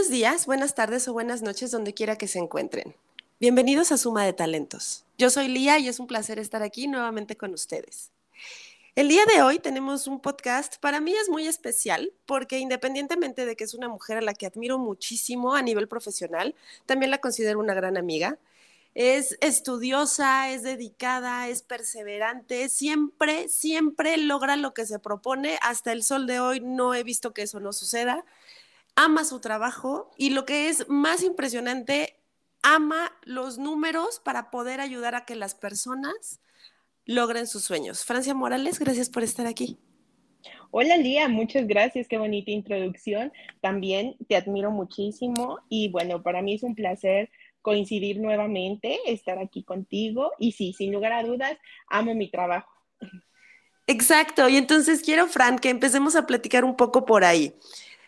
Buenos 0.00 0.12
días, 0.12 0.46
buenas 0.46 0.74
tardes 0.74 1.06
o 1.08 1.12
buenas 1.12 1.42
noches 1.42 1.70
donde 1.70 1.92
quiera 1.92 2.16
que 2.16 2.26
se 2.26 2.38
encuentren. 2.38 2.94
Bienvenidos 3.38 3.92
a 3.92 3.98
Suma 3.98 4.24
de 4.24 4.32
Talentos. 4.32 5.04
Yo 5.18 5.28
soy 5.28 5.48
Lía 5.48 5.78
y 5.78 5.88
es 5.88 6.00
un 6.00 6.06
placer 6.06 6.38
estar 6.38 6.62
aquí 6.62 6.88
nuevamente 6.88 7.36
con 7.36 7.52
ustedes. 7.52 8.10
El 8.96 9.08
día 9.08 9.26
de 9.26 9.42
hoy 9.42 9.58
tenemos 9.58 10.06
un 10.06 10.18
podcast, 10.18 10.78
para 10.78 11.00
mí 11.00 11.12
es 11.12 11.28
muy 11.28 11.46
especial 11.46 12.14
porque 12.24 12.58
independientemente 12.60 13.44
de 13.44 13.56
que 13.56 13.64
es 13.64 13.74
una 13.74 13.90
mujer 13.90 14.16
a 14.16 14.22
la 14.22 14.32
que 14.32 14.46
admiro 14.46 14.78
muchísimo 14.78 15.54
a 15.54 15.60
nivel 15.60 15.86
profesional, 15.86 16.54
también 16.86 17.10
la 17.10 17.18
considero 17.18 17.60
una 17.60 17.74
gran 17.74 17.98
amiga. 17.98 18.38
Es 18.94 19.36
estudiosa, 19.42 20.50
es 20.50 20.62
dedicada, 20.62 21.46
es 21.48 21.60
perseverante, 21.60 22.70
siempre, 22.70 23.50
siempre 23.50 24.16
logra 24.16 24.56
lo 24.56 24.72
que 24.72 24.86
se 24.86 24.98
propone. 24.98 25.58
Hasta 25.60 25.92
el 25.92 26.02
sol 26.04 26.26
de 26.26 26.40
hoy 26.40 26.60
no 26.60 26.94
he 26.94 27.02
visto 27.02 27.34
que 27.34 27.42
eso 27.42 27.60
no 27.60 27.74
suceda 27.74 28.24
ama 29.02 29.24
su 29.24 29.40
trabajo 29.40 30.10
y 30.18 30.28
lo 30.28 30.44
que 30.44 30.68
es 30.68 30.86
más 30.90 31.22
impresionante, 31.22 32.18
ama 32.62 33.10
los 33.22 33.56
números 33.56 34.20
para 34.22 34.50
poder 34.50 34.78
ayudar 34.78 35.14
a 35.14 35.24
que 35.24 35.36
las 35.36 35.54
personas 35.54 36.42
logren 37.06 37.46
sus 37.46 37.64
sueños. 37.64 38.04
Francia 38.04 38.34
Morales, 38.34 38.78
gracias 38.78 39.08
por 39.08 39.22
estar 39.22 39.46
aquí. 39.46 39.78
Hola 40.70 40.98
Lía, 40.98 41.28
muchas 41.30 41.66
gracias, 41.66 42.08
qué 42.08 42.18
bonita 42.18 42.50
introducción. 42.50 43.32
También 43.62 44.16
te 44.28 44.36
admiro 44.36 44.70
muchísimo 44.70 45.60
y 45.70 45.88
bueno, 45.88 46.22
para 46.22 46.42
mí 46.42 46.52
es 46.52 46.62
un 46.62 46.74
placer 46.74 47.30
coincidir 47.62 48.20
nuevamente, 48.20 48.98
estar 49.06 49.38
aquí 49.38 49.62
contigo 49.62 50.32
y 50.38 50.52
sí, 50.52 50.74
sin 50.74 50.92
lugar 50.92 51.12
a 51.12 51.24
dudas, 51.24 51.56
amo 51.88 52.14
mi 52.14 52.30
trabajo. 52.30 52.70
Exacto, 53.86 54.48
y 54.48 54.56
entonces 54.56 55.02
quiero, 55.02 55.26
Fran, 55.26 55.58
que 55.58 55.70
empecemos 55.70 56.14
a 56.16 56.26
platicar 56.26 56.64
un 56.64 56.76
poco 56.76 57.06
por 57.06 57.24
ahí. 57.24 57.54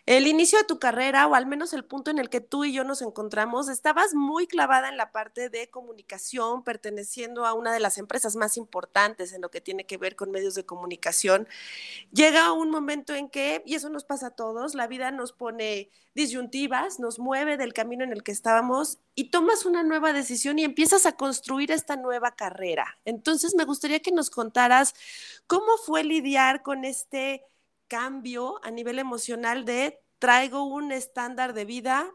El 0.05 0.27
inicio 0.27 0.59
de 0.59 0.65
tu 0.65 0.81
carrera, 0.81 1.29
o 1.29 1.37
al 1.37 1.47
menos 1.47 1.73
el 1.73 1.85
punto 1.85 2.11
en 2.11 2.19
el 2.19 2.29
que 2.29 2.41
tú 2.41 2.65
y 2.65 2.73
yo 2.73 2.83
nos 2.83 3.03
encontramos, 3.03 3.69
estabas 3.69 4.15
muy 4.15 4.49
clavada 4.49 4.89
en 4.89 4.97
la 4.97 5.13
parte 5.13 5.49
de 5.49 5.71
comunicación, 5.71 6.65
perteneciendo 6.65 7.47
a 7.47 7.55
una 7.55 7.73
de 7.73 7.79
las 7.79 7.99
empresas 7.99 8.35
más 8.35 8.57
importantes 8.57 9.33
en 9.33 9.43
lo 9.43 9.53
que 9.53 9.61
tiene 9.61 9.87
que 9.87 9.99
ver 9.99 10.17
con 10.17 10.33
medios 10.33 10.57
de 10.57 10.67
comunicación. 10.67 11.47
Llega 12.13 12.53
un 12.53 12.69
momento 12.69 13.15
en 13.15 13.31
que, 13.31 13.63
y 13.65 13.77
eso 13.77 13.91
nos 13.91 14.03
pasa 14.05 14.29
a 14.29 14.31
todos, 14.35 14.75
la 14.75 14.89
vida 14.89 15.13
nos 15.13 15.33
pone 15.33 15.89
disyuntivas, 16.15 16.99
nos 16.99 17.21
mueve 17.21 17.57
del 17.57 17.73
camino 17.73 18.03
en 18.03 18.13
el 18.13 18.25
que 18.25 18.33
estábamos 18.33 18.99
y 19.15 19.31
tomas 19.31 19.67
una 19.67 19.85
nueva 19.85 20.13
decisión 20.13 20.59
y 20.59 20.65
empiezas 20.65 21.07
a 21.07 21.13
construir 21.13 21.71
esta 21.71 21.95
nueva 21.95 22.35
carrera. 22.35 22.99
Entonces, 23.05 23.55
me 23.55 23.65
gustaría 23.65 24.01
que 24.01 24.11
nos 24.11 24.31
contaras 24.31 24.95
cómo 25.47 25.77
fue 25.87 26.03
lidiar 26.03 26.63
con 26.63 26.85
este 26.85 27.45
cambio 27.93 28.59
a 28.65 28.71
nivel 28.71 28.99
emocional 28.99 29.67
de 29.67 29.99
traigo 30.19 30.65
un 30.65 30.93
estándar 30.93 31.53
de 31.53 31.67
vida, 31.67 32.11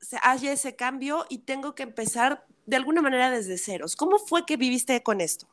se 0.00 0.18
haya 0.22 0.52
ese 0.52 0.76
cambio 0.76 1.26
y 1.28 1.38
tengo 1.38 1.74
que 1.74 1.82
empezar 1.82 2.44
de 2.64 2.76
alguna 2.76 3.02
manera 3.02 3.28
desde 3.28 3.58
ceros. 3.58 3.96
¿Cómo 3.96 4.18
fue 4.18 4.46
que 4.46 4.56
viviste 4.56 5.02
con 5.02 5.20
esto? 5.20 5.48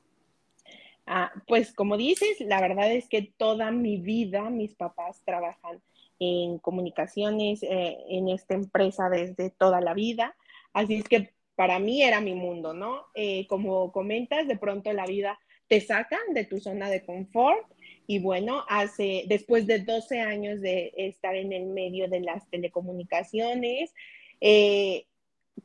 Ah, 1.07 1.31
pues 1.47 1.73
como 1.73 1.97
dices, 1.97 2.39
la 2.39 2.61
verdad 2.61 2.91
es 2.91 3.09
que 3.09 3.33
toda 3.35 3.71
mi 3.71 3.97
vida 3.97 4.51
mis 4.51 4.75
papás 4.75 5.23
trabajan 5.25 5.81
en 6.19 6.59
comunicaciones, 6.59 7.63
eh, 7.63 7.97
en 8.07 8.29
esta 8.29 8.53
empresa 8.53 9.09
desde 9.09 9.49
toda 9.49 9.81
la 9.81 9.95
vida. 9.95 10.35
Así 10.71 10.97
es 10.97 11.09
que 11.09 11.33
para 11.55 11.79
mí 11.79 12.03
era 12.03 12.21
mi 12.21 12.35
mundo, 12.35 12.75
¿no? 12.75 13.07
Eh, 13.15 13.47
como 13.47 13.91
comentas, 13.91 14.47
de 14.47 14.57
pronto 14.57 14.93
la 14.93 15.07
vida 15.07 15.39
te 15.67 15.81
saca 15.81 16.19
de 16.31 16.45
tu 16.45 16.59
zona 16.59 16.91
de 16.91 17.03
confort 17.03 17.65
y 18.07 18.19
bueno, 18.19 18.63
hace, 18.69 19.25
después 19.27 19.67
de 19.67 19.79
12 19.79 20.19
años 20.19 20.61
de 20.61 20.93
estar 20.95 21.35
en 21.35 21.53
el 21.53 21.65
medio 21.65 22.07
de 22.07 22.19
las 22.19 22.47
telecomunicaciones, 22.49 23.93
eh, 24.41 25.07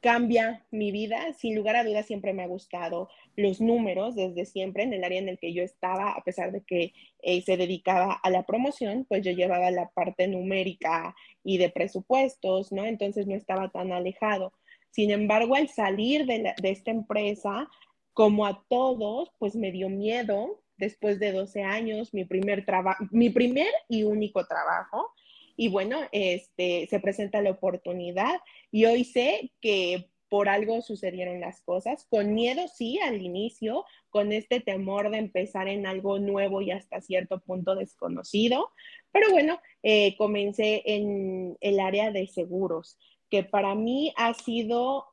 cambia 0.00 0.64
mi 0.70 0.92
vida. 0.92 1.32
Sin 1.34 1.54
lugar 1.54 1.76
a 1.76 1.84
dudas, 1.84 2.06
siempre 2.06 2.32
me 2.32 2.42
ha 2.42 2.46
gustado 2.46 3.08
los 3.36 3.60
números 3.60 4.14
desde 4.14 4.46
siempre 4.46 4.84
en 4.84 4.92
el 4.92 5.04
área 5.04 5.18
en 5.18 5.28
el 5.28 5.38
que 5.38 5.52
yo 5.52 5.62
estaba, 5.62 6.12
a 6.12 6.22
pesar 6.22 6.52
de 6.52 6.62
que 6.62 6.94
eh, 7.22 7.42
se 7.42 7.56
dedicaba 7.56 8.14
a 8.14 8.30
la 8.30 8.44
promoción, 8.44 9.04
pues 9.08 9.22
yo 9.22 9.32
llevaba 9.32 9.70
la 9.70 9.90
parte 9.90 10.28
numérica 10.28 11.14
y 11.44 11.58
de 11.58 11.70
presupuestos, 11.70 12.72
¿no? 12.72 12.86
Entonces 12.86 13.26
no 13.26 13.34
estaba 13.34 13.70
tan 13.70 13.92
alejado. 13.92 14.52
Sin 14.90 15.10
embargo, 15.10 15.54
al 15.54 15.68
salir 15.68 16.26
de, 16.26 16.54
de 16.60 16.70
esta 16.70 16.90
empresa, 16.90 17.68
como 18.12 18.46
a 18.46 18.64
todos, 18.68 19.30
pues 19.38 19.54
me 19.54 19.72
dio 19.72 19.88
miedo 19.88 20.60
después 20.80 21.20
de 21.20 21.30
12 21.30 21.62
años, 21.62 22.12
mi 22.12 22.24
primer 22.24 22.64
trabajo, 22.64 23.04
mi 23.12 23.30
primer 23.30 23.70
y 23.88 24.02
único 24.02 24.44
trabajo. 24.46 25.12
Y 25.56 25.68
bueno, 25.68 26.00
este, 26.10 26.88
se 26.88 27.00
presenta 27.00 27.42
la 27.42 27.50
oportunidad 27.50 28.40
y 28.72 28.86
hoy 28.86 29.04
sé 29.04 29.52
que 29.60 30.10
por 30.30 30.48
algo 30.48 30.80
sucedieron 30.80 31.40
las 31.40 31.60
cosas, 31.60 32.06
con 32.08 32.34
miedo 32.34 32.66
sí 32.68 32.98
al 33.00 33.20
inicio, 33.20 33.84
con 34.10 34.32
este 34.32 34.60
temor 34.60 35.10
de 35.10 35.18
empezar 35.18 35.68
en 35.68 35.86
algo 35.86 36.18
nuevo 36.20 36.62
y 36.62 36.70
hasta 36.70 37.00
cierto 37.00 37.40
punto 37.40 37.74
desconocido, 37.74 38.70
pero 39.12 39.30
bueno, 39.32 39.60
eh, 39.82 40.16
comencé 40.16 40.82
en 40.86 41.58
el 41.60 41.80
área 41.80 42.12
de 42.12 42.28
seguros, 42.28 42.96
que 43.28 43.42
para 43.42 43.74
mí 43.74 44.14
ha 44.16 44.32
sido, 44.34 45.06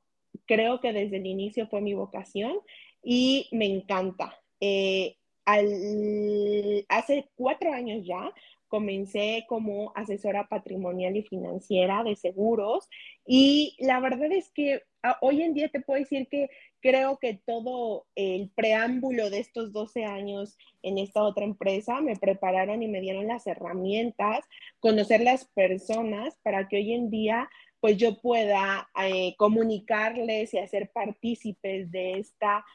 creo 0.46 0.80
que 0.82 0.94
desde 0.94 1.18
el 1.18 1.26
inicio 1.26 1.68
fue 1.68 1.82
mi 1.82 1.96
vocación 1.96 2.60
y 3.04 3.48
me 3.52 3.66
encanta. 3.66 4.40
Eh, 4.60 5.18
hace 5.48 7.30
cuatro 7.36 7.72
años 7.72 8.06
ya 8.06 8.34
comencé 8.68 9.46
como 9.48 9.92
asesora 9.96 10.48
patrimonial 10.48 11.16
y 11.16 11.24
financiera 11.24 12.04
de 12.04 12.16
seguros. 12.16 12.90
Y 13.26 13.76
la 13.80 14.00
verdad 14.00 14.32
es 14.32 14.50
que 14.52 14.84
ah, 15.04 15.18
hoy 15.22 15.42
en 15.42 15.54
día 15.54 15.70
te 15.70 15.82
puedo 15.82 16.00
decir 16.00 16.28
que 16.28 16.50
creo 16.82 17.18
que 17.18 17.40
todo 17.46 18.06
el 18.16 18.50
preámbulo 18.56 19.30
de 19.30 19.40
estos 19.40 19.72
12 19.72 20.06
años 20.06 20.58
en 20.84 20.98
esta 20.98 21.24
otra 21.24 21.46
empresa 21.46 22.02
me 22.02 22.16
prepararon 22.16 22.84
y 22.84 22.88
me 22.88 23.02
dieron 23.02 23.28
las 23.28 23.48
herramientas, 23.48 24.46
conocer 24.80 25.22
las 25.22 25.46
personas 25.46 26.38
para 26.44 26.68
que 26.68 26.78
hoy 26.78 26.94
en 26.94 27.10
día 27.10 27.50
pues 27.80 27.98
yo 27.98 28.20
pueda 28.20 28.90
eh, 29.04 29.36
comunicarles 29.38 30.54
y 30.54 30.58
hacer 30.58 30.92
partícipes 30.92 31.92
de 31.92 32.14
esta 32.14 32.66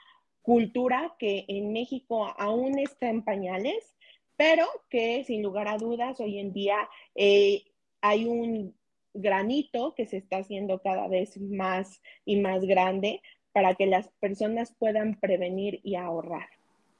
cultura 0.43 1.15
que 1.19 1.45
en 1.49 1.73
México 1.73 2.27
aún 2.39 2.79
está 2.79 3.09
en 3.09 3.23
pañales, 3.23 3.95
pero 4.37 4.67
que 4.91 5.25
sin 5.25 5.43
lugar 5.43 5.69
a 5.69 5.79
dudas 5.79 6.21
hoy 6.21 6.39
en 6.39 6.53
día 6.53 6.89
eh, 7.15 7.65
hay 8.01 8.27
un 8.27 8.75
granito 9.15 9.95
que 9.95 10.07
se 10.07 10.17
está 10.17 10.39
haciendo 10.39 10.81
cada 10.81 11.09
vez 11.09 11.39
más 11.41 12.01
y 12.25 12.37
más 12.41 12.63
grande 12.63 13.23
para 13.53 13.75
que 13.75 13.87
las 13.87 14.09
personas 14.21 14.75
puedan 14.79 15.19
prevenir 15.21 15.81
y 15.83 15.95
ahorrar. 15.97 16.49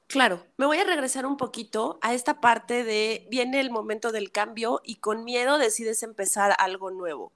Claro, 0.07 0.43
me 0.57 0.67
voy 0.67 0.77
a 0.77 0.83
regresar 0.83 1.25
un 1.25 1.37
poquito 1.37 1.97
a 2.01 2.13
esta 2.13 2.39
parte 2.39 2.83
de 2.83 3.25
viene 3.31 3.59
el 3.59 3.71
momento 3.71 4.11
del 4.11 4.31
cambio 4.31 4.79
y 4.83 4.95
con 4.95 5.23
miedo 5.23 5.57
decides 5.57 6.03
empezar 6.03 6.53
algo 6.59 6.91
nuevo. 6.91 7.33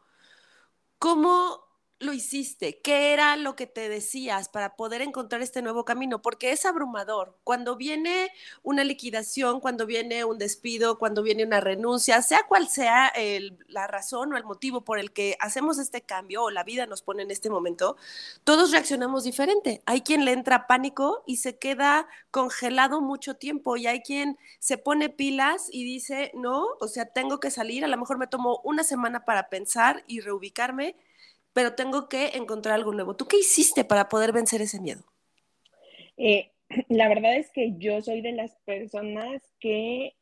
¿Cómo 0.99 1.66
lo 1.99 2.13
hiciste? 2.13 2.79
¿Qué 2.81 3.13
era 3.13 3.35
lo 3.37 3.55
que 3.55 3.65
te 3.65 3.89
decías 3.89 4.49
para 4.49 4.75
poder 4.75 5.01
encontrar 5.01 5.41
este 5.41 5.61
nuevo 5.61 5.83
camino? 5.83 6.21
Porque 6.21 6.51
es 6.51 6.65
abrumador. 6.65 7.37
Cuando 7.43 7.75
viene 7.75 8.31
una 8.61 8.83
liquidación, 8.83 9.59
cuando 9.59 9.85
viene 9.85 10.23
un 10.23 10.37
despido, 10.37 10.99
cuando 10.99 11.23
viene 11.23 11.43
una 11.43 11.59
renuncia, 11.59 12.21
sea 12.21 12.43
cual 12.47 12.67
sea 12.67 13.11
la 13.67 13.87
razón 13.87 14.33
o 14.33 14.37
el 14.37 14.43
motivo 14.43 14.83
por 14.83 14.99
el 14.99 15.11
que 15.11 15.37
hacemos 15.39 15.79
este 15.79 16.01
cambio 16.01 16.43
o 16.43 16.51
la 16.51 16.63
vida 16.63 16.85
nos 16.85 17.01
pone 17.01 17.23
en 17.23 17.31
este 17.31 17.49
momento, 17.49 17.97
todos 18.43 18.71
reaccionamos 18.71 19.23
diferente. 19.23 19.81
Hay 19.85 20.01
quien 20.01 20.23
le 20.23 20.33
entra 20.33 20.67
pánico 20.67 21.23
y 21.25 21.37
se 21.37 21.57
queda 21.57 22.07
congelado 22.29 23.01
mucho 23.01 23.35
tiempo 23.35 23.75
y 23.75 23.87
hay 23.87 24.01
quien 24.01 24.37
se 24.59 24.77
pone 24.77 25.09
pilas 25.09 25.67
y 25.71 25.83
dice, 25.83 26.31
no, 26.35 26.63
o 26.79 26.87
sea, 26.87 27.05
tengo 27.05 27.39
que 27.39 27.49
salir, 27.49 27.83
a 27.83 27.87
lo 27.87 27.97
mejor 27.97 28.19
me 28.19 28.27
tomo 28.27 28.61
una 28.63 28.83
semana 28.83 29.25
para 29.25 29.49
pensar 29.49 30.03
y 30.07 30.19
reubicarme 30.19 30.95
pero 31.57 31.73
tengo 31.73 32.07
que 32.07 32.33
encontrar 32.35 32.75
algo 32.75 32.93
nuevo. 32.93 33.15
¿Tú 33.15 33.27
qué 33.27 33.39
hiciste 33.39 33.83
para 33.83 34.09
poder 34.09 34.31
vencer 34.31 34.61
ese 34.61 34.79
miedo? 34.79 35.01
Eh, 36.15 36.51
la 36.89 37.09
verdad 37.09 37.35
es 37.35 37.49
que 37.49 37.73
yo 37.79 37.99
soy 37.99 38.21
de 38.21 38.33
las 38.33 38.55
personas 38.63 39.41
que 39.59 40.13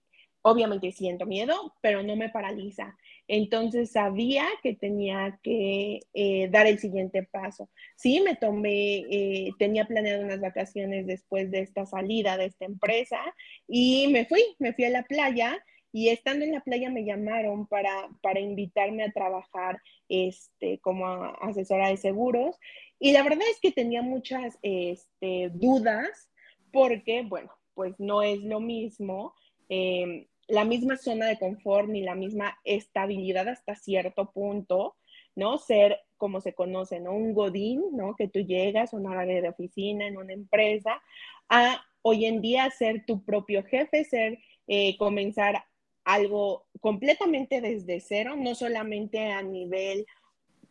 obviamente 0.43 0.93
siento 0.93 1.25
miedo, 1.25 1.75
pero 1.81 2.03
no 2.03 2.15
me 2.15 2.29
paraliza. 2.29 2.95
Entonces 3.27 3.91
sabía 3.91 4.45
que 4.63 4.75
tenía 4.75 5.37
que 5.43 5.99
eh, 6.13 6.47
dar 6.51 6.67
el 6.67 6.79
siguiente 6.79 7.23
paso. 7.23 7.69
Sí, 7.97 8.21
me 8.21 8.38
tomé, 8.38 8.99
eh, 8.99 9.49
tenía 9.59 9.83
planeado 9.83 10.23
unas 10.23 10.39
vacaciones 10.39 11.05
después 11.05 11.51
de 11.51 11.59
esta 11.59 11.85
salida 11.85 12.38
de 12.38 12.45
esta 12.45 12.63
empresa 12.63 13.19
y 13.67 14.07
me 14.07 14.25
fui, 14.25 14.41
me 14.57 14.71
fui 14.71 14.85
a 14.85 14.89
la 14.89 15.03
playa 15.03 15.61
y 15.95 16.09
estando 16.09 16.44
en 16.44 16.51
la 16.51 16.59
playa 16.59 16.89
me 16.89 17.06
llamaron 17.06 17.68
para, 17.68 18.09
para 18.21 18.42
invitarme 18.42 19.03
a 19.03 19.13
trabajar 19.13 19.81
este, 20.09 20.77
como 20.80 21.06
asesora 21.39 21.88
de 21.88 21.95
seguros. 21.95 22.59
Y 23.00 23.13
la 23.13 23.24
verdad 23.24 23.47
es 23.50 23.62
que 23.62 23.71
tenía 23.71 24.01
muchas 24.01 24.59
este, 24.62 25.51
dudas 25.53 26.30
porque, 26.74 27.21
bueno, 27.21 27.50
pues 27.75 27.97
no 27.97 28.24
es 28.24 28.44
lo 28.44 28.59
mismo. 28.59 29.36
Em, 29.69 30.27
la 30.50 30.65
misma 30.65 30.97
zona 30.97 31.27
de 31.27 31.39
confort 31.39 31.88
ni 31.88 32.01
la 32.01 32.13
misma 32.13 32.59
estabilidad 32.65 33.48
hasta 33.48 33.74
cierto 33.75 34.33
punto 34.33 34.98
¿no? 35.33 35.57
Ser 35.57 36.00
como 36.18 36.41
se 36.41 36.53
conoce, 36.53 37.00
¿no? 37.00 37.13
Un 37.13 37.33
godín, 37.33 37.83
¿no? 37.94 38.15
Que 38.18 38.27
tú 38.27 38.39
llegas 38.39 38.94
a 38.94 38.98
una 38.98 39.18
área 39.18 39.41
de 39.41 39.50
oficina 39.50 40.07
en 40.07 40.18
una 40.18 40.33
empresa, 40.33 41.01
a 41.48 41.81
hoy 42.01 42.25
en 42.25 42.41
día 42.41 42.69
ser 42.69 43.06
tu 43.06 43.24
propio 43.24 43.63
jefe, 43.63 44.03
ser, 44.03 44.39
eh, 44.68 44.98
comenzar 44.98 45.63
algo 46.05 46.65
completamente 46.79 47.59
desde 47.59 47.99
cero, 47.99 48.35
no 48.37 48.55
solamente 48.55 49.31
a 49.31 49.41
nivel 49.41 50.05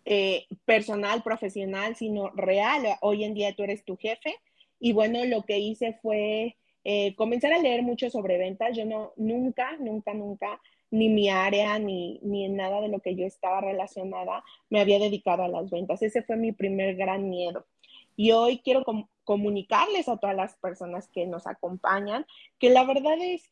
eh, 0.07 0.47
personal, 0.65 1.23
profesional, 1.23 1.97
sino 1.97 2.31
real. 2.31 2.85
Hoy 3.01 3.25
en 3.25 3.35
día 3.35 3.55
tú 3.55 3.65
eres 3.65 3.85
tu 3.85 3.97
jefe. 3.97 4.35
Y 4.79 4.93
bueno, 4.93 5.25
lo 5.25 5.43
que 5.43 5.59
hice 5.59 5.99
fue 6.01 6.57
eh, 6.85 7.15
comenzar 7.17 7.53
a 7.53 7.59
leer 7.59 7.83
mucho 7.83 8.11
sobre 8.11 8.39
ventas. 8.39 8.77
Yo 8.77 8.85
no, 8.85 9.13
nunca, 9.17 9.77
nunca, 9.79 10.15
nunca, 10.15 10.61
ni 10.91 11.09
mi 11.09 11.29
área, 11.29 11.79
ni, 11.79 12.21
ni 12.23 12.45
en 12.45 12.57
nada 12.57 12.81
de 12.81 12.89
lo 12.89 13.01
que 13.01 13.17
yo 13.17 13.27
estaba 13.27 13.61
relacionada, 13.61 14.45
me 14.71 14.81
había 14.81 14.99
dedicado 14.99 15.43
a 15.43 15.49
las 15.49 15.71
ventas. 15.71 16.03
Ese 16.03 16.23
fue 16.23 16.37
mi 16.37 16.53
primer 16.53 16.95
gran 16.95 17.29
miedo. 17.29 17.67
Y 18.17 18.31
hoy 18.31 18.59
quiero 18.59 18.85
comunicarles 19.25 20.09
a 20.09 20.19
todas 20.19 20.37
las 20.37 20.55
personas 20.57 21.09
que 21.09 21.27
nos 21.27 21.47
acompañan 21.47 22.27
que 22.59 22.71
la 22.71 22.85
verdad 22.85 23.17
es, 23.21 23.51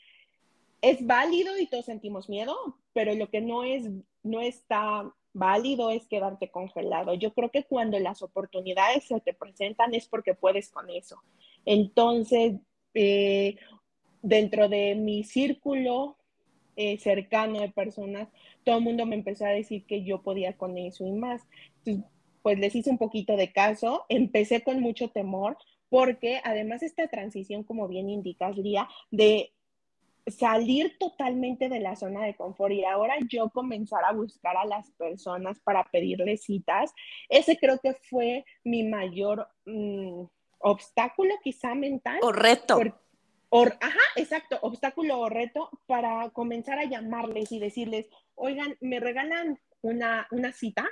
es 0.82 1.06
válido 1.06 1.58
y 1.58 1.66
todos 1.66 1.86
sentimos 1.86 2.28
miedo, 2.28 2.54
pero 2.92 3.14
lo 3.14 3.30
que 3.30 3.40
no 3.40 3.64
es, 3.64 3.88
no 4.22 4.40
está 4.40 5.10
válido 5.32 5.90
es 5.90 6.06
quedarte 6.06 6.50
congelado. 6.50 7.14
Yo 7.14 7.32
creo 7.32 7.50
que 7.50 7.64
cuando 7.64 7.98
las 8.00 8.20
oportunidades 8.20 9.04
se 9.04 9.20
te 9.20 9.32
presentan 9.32 9.94
es 9.94 10.08
porque 10.08 10.34
puedes 10.34 10.70
con 10.70 10.90
eso. 10.90 11.22
Entonces, 11.64 12.54
eh, 12.94 13.56
dentro 14.22 14.68
de 14.68 14.96
mi 14.96 15.24
círculo 15.24 16.16
eh, 16.76 16.98
cercano 16.98 17.60
de 17.60 17.70
personas, 17.70 18.28
todo 18.64 18.78
el 18.78 18.84
mundo 18.84 19.06
me 19.06 19.14
empezó 19.14 19.46
a 19.46 19.50
decir 19.50 19.86
que 19.86 20.02
yo 20.02 20.22
podía 20.22 20.56
con 20.56 20.76
eso 20.76 21.06
y 21.06 21.12
más. 21.12 21.42
Pues 22.42 22.58
les 22.58 22.74
hice 22.74 22.90
un 22.90 22.98
poquito 22.98 23.36
de 23.36 23.52
caso, 23.52 24.04
empecé 24.08 24.62
con 24.62 24.80
mucho 24.80 25.08
temor 25.08 25.56
porque 25.88 26.40
además 26.42 26.82
esta 26.82 27.06
transición, 27.06 27.62
como 27.62 27.86
bien 27.86 28.08
indicas, 28.08 28.56
Lía, 28.56 28.88
de 29.10 29.52
salir 30.26 30.96
totalmente 30.98 31.68
de 31.68 31.80
la 31.80 31.96
zona 31.96 32.24
de 32.24 32.36
confort 32.36 32.72
y 32.72 32.84
ahora 32.84 33.14
yo 33.28 33.50
comenzar 33.50 34.04
a 34.04 34.12
buscar 34.12 34.56
a 34.56 34.64
las 34.64 34.90
personas 34.92 35.60
para 35.60 35.84
pedirles 35.84 36.44
citas, 36.44 36.92
ese 37.28 37.56
creo 37.56 37.78
que 37.78 37.94
fue 37.94 38.44
mi 38.64 38.84
mayor 38.84 39.48
mm, 39.66 40.22
obstáculo 40.58 41.34
quizá 41.42 41.74
mental. 41.74 42.18
O 42.22 42.32
reto. 42.32 42.78
ajá, 43.80 44.00
exacto, 44.16 44.58
obstáculo 44.62 45.18
o 45.18 45.28
reto 45.28 45.70
para 45.86 46.30
comenzar 46.30 46.78
a 46.78 46.84
llamarles 46.84 47.52
y 47.52 47.58
decirles, 47.58 48.08
oigan, 48.34 48.76
me 48.80 49.00
regalan 49.00 49.58
una, 49.82 50.28
una 50.30 50.52
cita 50.52 50.88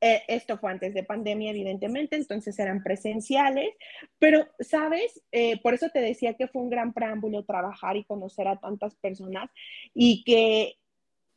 eh, 0.00 0.22
esto 0.28 0.58
fue 0.58 0.70
antes 0.70 0.92
de 0.92 1.04
pandemia, 1.04 1.50
evidentemente, 1.50 2.16
entonces 2.16 2.58
eran 2.58 2.82
presenciales, 2.82 3.70
pero, 4.18 4.46
¿sabes? 4.60 5.22
Eh, 5.32 5.60
por 5.62 5.74
eso 5.74 5.88
te 5.88 6.00
decía 6.00 6.34
que 6.34 6.48
fue 6.48 6.62
un 6.62 6.70
gran 6.70 6.92
preámbulo 6.92 7.44
trabajar 7.44 7.96
y 7.96 8.04
conocer 8.04 8.46
a 8.46 8.60
tantas 8.60 8.94
personas 8.96 9.50
y 9.94 10.22
que 10.24 10.76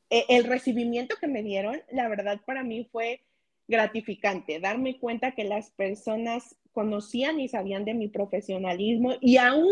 eh, 0.10 0.26
el 0.30 0.44
recibimiento 0.44 1.16
que 1.20 1.28
me 1.28 1.44
dieron, 1.44 1.82
la 1.92 2.10
verdad, 2.10 2.42
para 2.46 2.64
mí 2.64 2.88
fue 2.92 3.24
gratificante, 3.68 4.60
darme 4.60 5.00
cuenta 5.00 5.36
que 5.36 5.44
las 5.46 5.72
personas 5.72 6.58
conocían 6.72 7.40
y 7.40 7.48
sabían 7.48 7.86
de 7.86 7.94
mi 7.94 8.08
profesionalismo 8.08 9.14
y 9.22 9.38
aún 9.38 9.72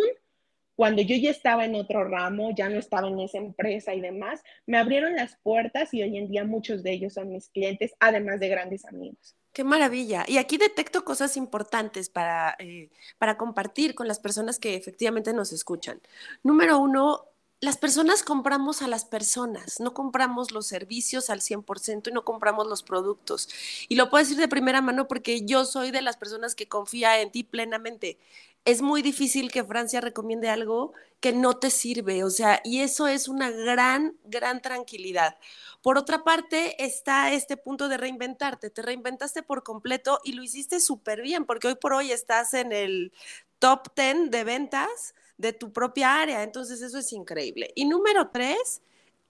cuando 0.77 1.01
yo 1.01 1.15
ya 1.15 1.31
estaba 1.31 1.65
en 1.65 1.73
otro 1.73 2.07
ramo, 2.07 2.51
ya 2.55 2.69
no 2.69 2.77
estaba 2.77 3.07
en 3.07 3.19
esa 3.19 3.39
empresa 3.39 3.95
y 3.95 3.99
demás, 3.99 4.43
me 4.67 4.77
abrieron 4.77 5.15
las 5.15 5.35
puertas 5.37 5.91
y 5.91 6.03
hoy 6.03 6.15
en 6.17 6.29
día 6.29 6.45
muchos 6.45 6.83
de 6.83 6.91
ellos 6.91 7.15
son 7.15 7.33
mis 7.33 7.49
clientes, 7.49 7.95
además 7.99 8.39
de 8.39 8.47
grandes 8.47 8.85
amigos. 8.85 9.35
Qué 9.53 9.63
maravilla. 9.63 10.23
Y 10.27 10.37
aquí 10.37 10.57
detecto 10.57 11.03
cosas 11.03 11.35
importantes 11.35 12.09
para, 12.09 12.55
eh, 12.59 12.91
para 13.17 13.37
compartir 13.37 13.95
con 13.95 14.07
las 14.07 14.19
personas 14.19 14.59
que 14.59 14.75
efectivamente 14.75 15.33
nos 15.33 15.51
escuchan. 15.51 15.99
Número 16.43 16.77
uno, 16.77 17.25
las 17.59 17.77
personas 17.77 18.21
compramos 18.21 18.83
a 18.83 18.87
las 18.87 19.03
personas, 19.05 19.79
no 19.79 19.95
compramos 19.95 20.51
los 20.51 20.67
servicios 20.67 21.31
al 21.31 21.41
100% 21.41 22.11
y 22.11 22.13
no 22.13 22.23
compramos 22.23 22.67
los 22.67 22.83
productos. 22.83 23.49
Y 23.89 23.95
lo 23.95 24.11
puedo 24.11 24.23
decir 24.23 24.37
de 24.37 24.47
primera 24.47 24.79
mano 24.81 25.07
porque 25.07 25.43
yo 25.43 25.65
soy 25.65 25.89
de 25.89 26.03
las 26.03 26.17
personas 26.17 26.53
que 26.53 26.67
confía 26.67 27.19
en 27.19 27.31
ti 27.31 27.43
plenamente 27.43 28.19
es 28.67 28.81
muy 28.81 29.01
difícil 29.01 29.49
que 29.49 29.63
Francia 29.63 30.01
recomiende 30.01 30.49
algo 30.49 30.91
que 31.21 31.31
no 31.31 31.57
te 31.57 31.69
sirve, 31.69 32.25
o 32.25 32.29
sea, 32.29 32.59
y 32.65 32.81
eso 32.81 33.07
es 33.07 33.29
una 33.29 33.49
gran, 33.49 34.17
gran 34.25 34.61
tranquilidad. 34.61 35.37
Por 35.81 35.97
otra 35.97 36.25
parte, 36.25 36.83
está 36.83 37.31
este 37.31 37.55
punto 37.55 37.87
de 37.87 37.95
reinventarte, 37.95 38.69
te 38.69 38.81
reinventaste 38.81 39.41
por 39.41 39.63
completo 39.63 40.19
y 40.25 40.33
lo 40.33 40.43
hiciste 40.43 40.81
súper 40.81 41.21
bien, 41.21 41.45
porque 41.45 41.67
hoy 41.67 41.75
por 41.75 41.93
hoy 41.93 42.11
estás 42.11 42.53
en 42.53 42.73
el 42.73 43.13
top 43.59 43.87
10 43.95 44.31
de 44.31 44.43
ventas 44.43 45.15
de 45.37 45.53
tu 45.53 45.71
propia 45.71 46.19
área, 46.19 46.43
entonces 46.43 46.81
eso 46.81 46.97
es 46.97 47.13
increíble. 47.13 47.71
Y 47.73 47.85
número 47.85 48.31
tres, 48.31 48.81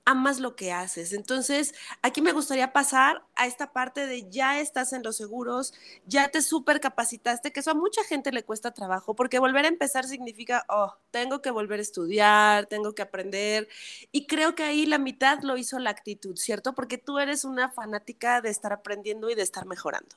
amas 0.08 0.40
lo 0.40 0.56
que 0.56 0.72
haces. 0.72 1.12
Entonces, 1.12 1.76
aquí 2.02 2.22
me 2.22 2.32
gustaría 2.32 2.72
pasar 2.72 3.24
a 3.36 3.46
esta 3.46 3.74
parte 3.74 4.08
de 4.08 4.30
ya 4.30 4.62
estás 4.62 4.94
en 4.94 5.04
los 5.04 5.18
seguros, 5.18 5.74
ya 6.06 6.30
te 6.30 6.42
super 6.42 6.80
capacitaste, 6.80 7.52
que 7.52 7.60
eso 7.60 7.72
a 7.72 7.74
mucha 7.74 8.02
gente 8.06 8.32
le 8.32 8.44
cuesta 8.44 8.74
trabajo, 8.74 9.16
porque 9.18 9.38
volver 9.38 9.66
a 9.66 9.68
empezar 9.68 10.06
significa, 10.06 10.66
oh, 10.70 10.94
tengo 11.12 11.42
que 11.42 11.52
volver 11.52 11.80
a 11.80 11.82
estudiar, 11.82 12.68
tengo 12.68 12.96
que 12.96 13.02
aprender. 13.02 13.68
Y 14.14 14.28
creo 14.28 14.56
que 14.56 14.64
ahí 14.64 14.86
la 14.86 14.98
mitad 14.98 15.42
lo 15.42 15.58
hizo 15.58 15.78
la 15.78 15.90
actitud, 15.90 16.38
¿cierto? 16.38 16.74
Porque 16.74 16.98
tú 16.98 17.20
eres 17.20 17.44
una 17.44 17.70
fanática 17.70 18.40
de 18.40 18.50
estar 18.50 18.72
aprendiendo 18.72 19.30
y 19.30 19.36
de 19.36 19.42
estar 19.42 19.66
mejorando. 19.66 20.16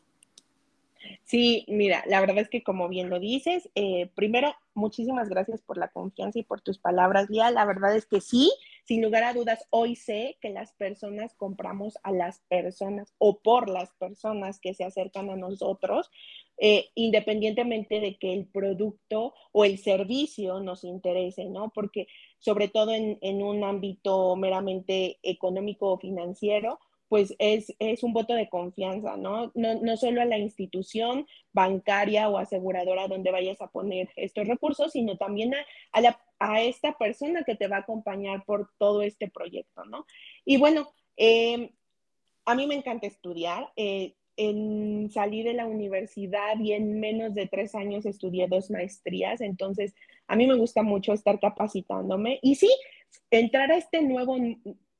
Sí, 1.25 1.64
mira, 1.66 2.04
la 2.06 2.20
verdad 2.20 2.38
es 2.38 2.48
que 2.48 2.62
como 2.62 2.88
bien 2.88 3.10
lo 3.10 3.19
dices, 3.19 3.69
eh, 3.75 4.08
primero, 4.14 4.54
muchísimas 4.75 5.28
gracias 5.28 5.60
por 5.62 5.78
la 5.78 5.88
confianza 5.88 6.38
y 6.38 6.44
por 6.44 6.60
tus 6.60 6.78
palabras, 6.78 7.28
Lía. 7.28 7.50
La 7.50 7.64
verdad 7.64 7.96
es 7.96 8.06
que 8.06 8.20
sí, 8.20 8.52
sin 8.90 9.02
lugar 9.02 9.22
a 9.22 9.34
dudas, 9.34 9.69
hoy 9.70 9.94
sé 9.94 10.37
que 10.40 10.50
las 10.50 10.72
personas 10.72 11.32
compramos 11.37 11.96
a 12.02 12.10
las 12.10 12.40
personas 12.48 13.14
o 13.19 13.38
por 13.38 13.69
las 13.69 13.92
personas 13.92 14.58
que 14.58 14.75
se 14.75 14.82
acercan 14.82 15.31
a 15.31 15.37
nosotros, 15.37 16.10
eh, 16.58 16.88
independientemente 16.96 18.00
de 18.00 18.16
que 18.16 18.32
el 18.32 18.46
producto 18.46 19.32
o 19.52 19.64
el 19.64 19.78
servicio 19.78 20.59
nos 20.59 20.82
interese, 20.82 21.44
¿no? 21.44 21.70
Porque 21.73 22.09
sobre 22.40 22.66
todo 22.66 22.90
en, 22.90 23.16
en 23.20 23.44
un 23.44 23.62
ámbito 23.62 24.35
meramente 24.35 25.20
económico 25.23 25.92
o 25.92 25.99
financiero, 25.99 26.80
pues 27.11 27.35
es, 27.40 27.75
un 28.05 28.12
voto 28.12 28.35
de 28.35 28.49
confianza, 28.49 29.17
¿no? 29.17 29.50
¿no? 29.57 29.97
solo 29.97 30.23
a 30.23 30.26
la 30.26 30.38
institución 30.38 31.26
bancaria 31.52 32.29
o 32.29 32.38
aseguradora 32.38 33.09
donde 33.09 33.33
vayas 33.33 33.61
a 33.61 33.67
poner 33.67 34.11
estos 34.14 34.47
recursos, 34.47 34.93
sino 34.93 35.19
también 35.19 35.52
a, 35.93 36.62
esta 36.62 36.97
persona 36.97 37.43
que 37.43 37.57
te 37.57 37.67
va 37.67 37.79
a 37.79 37.81
acompañar 37.81 38.45
por 38.45 38.71
todo 38.79 39.02
este 39.02 39.29
proyecto, 39.29 39.85
¿no? 39.87 40.07
Y 40.45 40.57
bueno, 40.57 40.88
em, 41.17 41.71
a 42.45 42.55
mí 42.55 42.69
me 42.69 42.76
encanta 42.76 43.09
estudiar. 43.09 43.73
Eh, 43.75 44.14
en 44.37 45.11
salir 45.11 45.45
de 45.45 45.52
la 45.52 45.67
universidad 45.67 46.59
y 46.61 46.73
en 46.73 46.99
menos 46.99 47.35
de 47.35 47.47
tres 47.47 47.75
años 47.75 48.07
estudié 48.07 48.47
dos 48.49 48.71
maestrías, 48.71 49.43
entonces 49.43 49.95
a 50.29 50.37
mí 50.37 50.47
me 50.47 50.57
gusta 50.57 50.83
mucho 50.83 51.12
estar 51.12 51.38
capacitándome 51.40 52.38
y 52.40 52.55
sí, 52.55 52.71
entrar 53.31 53.71
a 53.71 53.76
este 53.76 54.00
nuevo 54.00 54.38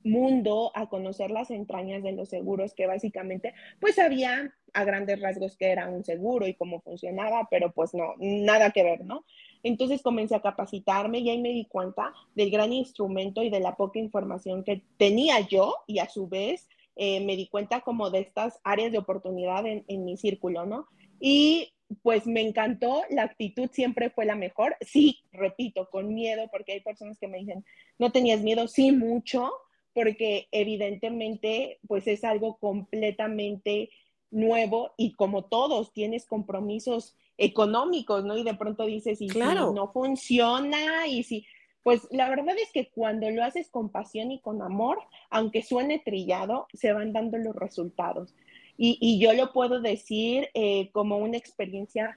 mundo 0.03 0.73
a 0.75 0.89
conocer 0.89 1.31
las 1.31 1.51
entrañas 1.51 2.03
de 2.03 2.13
los 2.13 2.29
seguros, 2.29 2.75
que 2.75 2.87
básicamente 2.87 3.55
pues 3.81 3.99
había 3.99 4.55
a 4.73 4.85
grandes 4.85 5.21
rasgos 5.21 5.57
que 5.57 5.71
era 5.71 5.89
un 5.89 6.05
seguro 6.05 6.47
y 6.47 6.55
cómo 6.55 6.81
funcionaba, 6.81 7.49
pero 7.51 7.73
pues 7.73 7.93
no, 7.95 8.15
nada 8.19 8.71
que 8.71 8.83
ver, 8.83 9.05
¿no? 9.05 9.25
Entonces 9.63 10.03
comencé 10.03 10.35
a 10.35 10.43
capacitarme 10.43 11.19
y 11.19 11.31
ahí 11.31 11.41
me 11.41 11.51
di 11.51 11.67
cuenta 11.67 12.13
del 12.35 12.51
gran 12.51 12.73
instrumento 12.73 13.43
y 13.43 13.51
de 13.51 13.61
la 13.61 13.77
poca 13.77 13.99
información 13.99 14.65
que 14.65 14.83
tenía 14.97 15.41
yo 15.41 15.75
y 15.87 15.99
a 15.99 16.09
su 16.09 16.29
vez 16.29 16.69
eh, 16.97 17.25
me 17.25 17.37
di 17.37 17.49
cuenta 17.49 17.81
como 17.81 18.11
de 18.11 18.21
estas 18.21 18.61
áreas 18.65 18.93
de 18.93 18.99
oportunidad 18.99 19.67
en, 19.67 19.85
en 19.89 20.05
mi 20.05 20.17
círculo, 20.17 20.67
¿no? 20.67 20.87
Y 21.19 21.73
pues 22.03 22.27
me 22.27 22.41
encantó, 22.41 23.03
la 23.11 23.25
actitud 23.25 23.69
siempre 23.73 24.11
fue 24.11 24.25
la 24.25 24.37
mejor. 24.37 24.77
Sí, 24.81 25.21
repito, 25.33 25.89
con 25.91 26.15
miedo, 26.15 26.49
porque 26.51 26.73
hay 26.73 26.81
personas 26.81 27.19
que 27.19 27.29
me 27.29 27.39
dicen, 27.39 27.65
no 27.99 28.13
tenías 28.13 28.41
miedo, 28.41 28.69
sí, 28.69 28.93
mucho, 28.93 29.51
porque 29.95 30.49
evidentemente 30.53 31.79
pues 31.87 32.07
es 32.07 32.25
algo 32.25 32.59
completamente 32.59 33.91
nuevo 34.31 34.93
y 34.97 35.13
como 35.15 35.45
todos 35.45 35.93
tienes 35.93 36.27
compromisos 36.27 37.17
económicos, 37.37 38.25
¿no? 38.25 38.37
Y 38.37 38.45
de 38.45 38.55
pronto 38.55 38.85
dices, 38.85 39.21
y 39.21 39.29
si 39.31 39.39
no 39.39 39.91
funciona, 39.93 41.07
y 41.07 41.23
si, 41.23 41.47
pues 41.83 42.07
la 42.11 42.29
verdad 42.29 42.55
es 42.59 42.71
que 42.73 42.91
cuando 42.91 43.31
lo 43.31 43.43
haces 43.43 43.71
con 43.71 43.91
pasión 43.91 44.31
y 44.31 44.41
con 44.41 44.63
amor, 44.63 44.99
aunque 45.31 45.63
suene 45.63 45.99
trillado, 45.99 46.67
se 46.75 46.93
van 46.93 47.13
dando 47.13 47.39
los 47.39 47.57
resultados. 47.57 48.35
Y, 48.83 49.19
yo 49.21 49.35
lo 49.35 49.53
puedo 49.53 49.81
decir 49.83 50.49
eh, 50.55 50.91
como 50.93 51.19
una 51.19 51.37
experiencia 51.37 52.17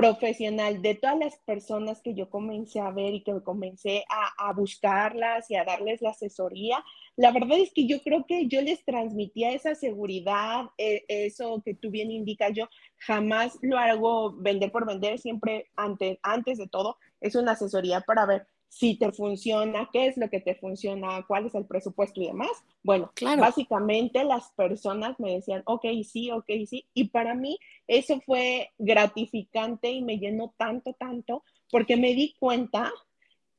profesional 0.00 0.80
de 0.80 0.94
todas 0.94 1.18
las 1.18 1.36
personas 1.40 2.00
que 2.00 2.14
yo 2.14 2.30
comencé 2.30 2.80
a 2.80 2.90
ver 2.90 3.12
y 3.12 3.22
que 3.22 3.32
comencé 3.42 4.04
a, 4.08 4.52
buscarlas 4.54 5.50
y 5.50 5.56
a 5.56 5.64
darles 5.64 6.00
la 6.00 6.10
asesoría, 6.10 6.82
la 7.16 7.32
verdad 7.32 7.58
es 7.58 7.72
que 7.72 7.86
yo 7.86 8.00
creo 8.02 8.24
que 8.26 8.46
yo 8.46 8.62
les 8.62 8.82
transmitía 8.84 9.52
esa 9.52 9.74
seguridad, 9.74 10.70
eh, 10.78 11.04
eso 11.08 11.62
que 11.64 11.74
tú 11.74 11.90
bien 11.90 12.10
indicas, 12.10 12.52
yo 12.54 12.68
jamás 12.96 13.58
lo 13.60 13.78
hago 13.78 14.32
vender 14.32 14.72
por 14.72 14.86
vender, 14.86 15.18
siempre 15.18 15.70
antes 15.76 16.58
de 16.58 16.66
todo 16.66 16.96
es 17.20 17.34
una 17.34 17.52
asesoría 17.52 18.00
para 18.00 18.24
ver 18.24 18.46
si 18.70 18.94
te 18.94 19.10
funciona, 19.10 19.90
qué 19.92 20.06
es 20.06 20.16
lo 20.16 20.30
que 20.30 20.40
te 20.40 20.54
funciona, 20.54 21.24
cuál 21.26 21.46
es 21.46 21.54
el 21.56 21.66
presupuesto 21.66 22.22
y 22.22 22.28
demás. 22.28 22.50
Bueno, 22.84 23.10
claro. 23.14 23.42
básicamente 23.42 24.22
las 24.22 24.52
personas 24.52 25.18
me 25.18 25.34
decían, 25.34 25.62
ok, 25.66 25.84
sí, 26.04 26.30
ok, 26.30 26.46
sí. 26.66 26.86
Y 26.94 27.08
para 27.08 27.34
mí 27.34 27.58
eso 27.88 28.20
fue 28.20 28.70
gratificante 28.78 29.90
y 29.90 30.02
me 30.02 30.18
llenó 30.18 30.54
tanto, 30.56 30.92
tanto, 30.92 31.42
porque 31.70 31.96
me 31.96 32.14
di 32.14 32.36
cuenta 32.38 32.92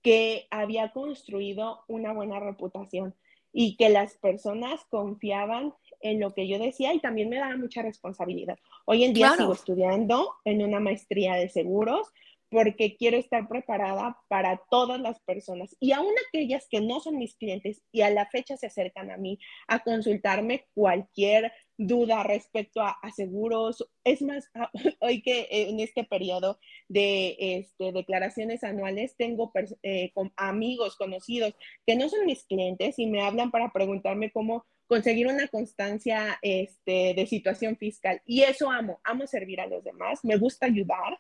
que 0.02 0.48
había 0.50 0.94
construido 0.94 1.84
una 1.90 2.14
buena 2.14 2.40
reputación 2.40 3.14
y 3.52 3.76
que 3.76 3.90
las 3.90 4.16
personas 4.16 4.86
confiaban 4.90 5.74
en 6.00 6.22
lo 6.22 6.34
que 6.34 6.48
yo 6.48 6.58
decía 6.58 6.94
y 6.94 7.00
también 7.00 7.30
me 7.30 7.38
daba 7.38 7.58
mucha 7.58 7.82
responsabilidad. 7.82 8.58
Hoy 8.86 9.04
en 9.04 9.14
día 9.14 9.36
sigo 9.36 9.52
estudiando 9.52 10.36
en 10.46 10.64
una 10.64 10.80
maestría 10.80 11.36
de 11.36 11.50
seguros, 11.50 12.14
porque 12.52 12.98
quiero 12.98 13.18
estar 13.18 13.48
preparada 13.48 14.18
para 14.28 14.62
todas 14.70 15.00
las 15.00 15.22
personas 15.22 15.76
y 15.80 15.94
aún 15.94 16.14
aquellas 16.28 16.68
que 16.70 16.82
no 16.82 17.00
son 17.00 17.18
mis 17.18 17.36
clientes 17.36 17.82
y 17.94 18.02
a 18.02 18.10
la 18.10 18.28
fecha 18.28 18.58
se 18.58 18.68
acercan 18.68 19.10
a 19.10 19.18
mí 19.18 19.40
a 19.68 19.80
consultarme 19.80 20.68
cualquier 20.74 21.54
duda 21.78 22.24
respecto 22.24 22.82
a, 22.82 22.98
seguros. 23.16 23.88
Es 24.04 24.22
más, 24.22 24.52
hoy 25.00 25.22
que 25.22 25.48
en 25.50 25.80
este 25.80 26.04
periodo 26.04 26.60
de 26.90 27.38
este, 27.40 27.94
declaraciones 27.94 28.66
anuales 28.66 29.16
tengo 29.16 29.52
eh, 29.82 30.12
amigos 30.36 30.98
conocidos 30.98 31.56
que 31.88 31.96
no 31.96 32.10
son 32.10 32.26
mis 32.26 32.44
clientes 32.44 33.00
y 33.00 33.08
me 33.08 33.22
hablan 33.22 33.50
para 33.50 33.72
preguntarme 33.72 34.30
cómo 34.30 34.66
conseguir 34.88 35.28
una 35.28 35.48
constancia 35.48 36.38
este, 36.42 37.14
de 37.16 37.26
situación 37.26 37.78
fiscal. 37.78 38.22
Y 38.26 38.42
eso 38.42 38.70
amo, 38.70 39.00
amo 39.06 39.26
servir 39.26 39.62
a 39.62 39.68
los 39.68 39.86
demás, 39.86 40.20
me 40.24 40.36
gusta 40.36 40.66
ayudar 40.66 41.18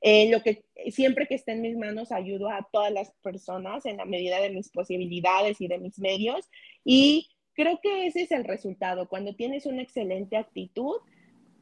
eh, 0.00 0.30
lo 0.30 0.42
que 0.42 0.64
siempre 0.90 1.26
que 1.26 1.34
esté 1.34 1.52
en 1.52 1.62
mis 1.62 1.76
manos 1.76 2.10
ayudo 2.10 2.48
a 2.48 2.66
todas 2.72 2.92
las 2.92 3.12
personas 3.22 3.84
en 3.84 3.98
la 3.98 4.06
medida 4.06 4.40
de 4.40 4.50
mis 4.50 4.70
posibilidades 4.70 5.60
y 5.60 5.68
de 5.68 5.78
mis 5.78 5.98
medios. 5.98 6.48
Y 6.84 7.28
creo 7.54 7.78
que 7.82 8.06
ese 8.06 8.22
es 8.22 8.32
el 8.32 8.44
resultado, 8.44 9.08
cuando 9.08 9.34
tienes 9.34 9.66
una 9.66 9.82
excelente 9.82 10.36
actitud. 10.36 10.96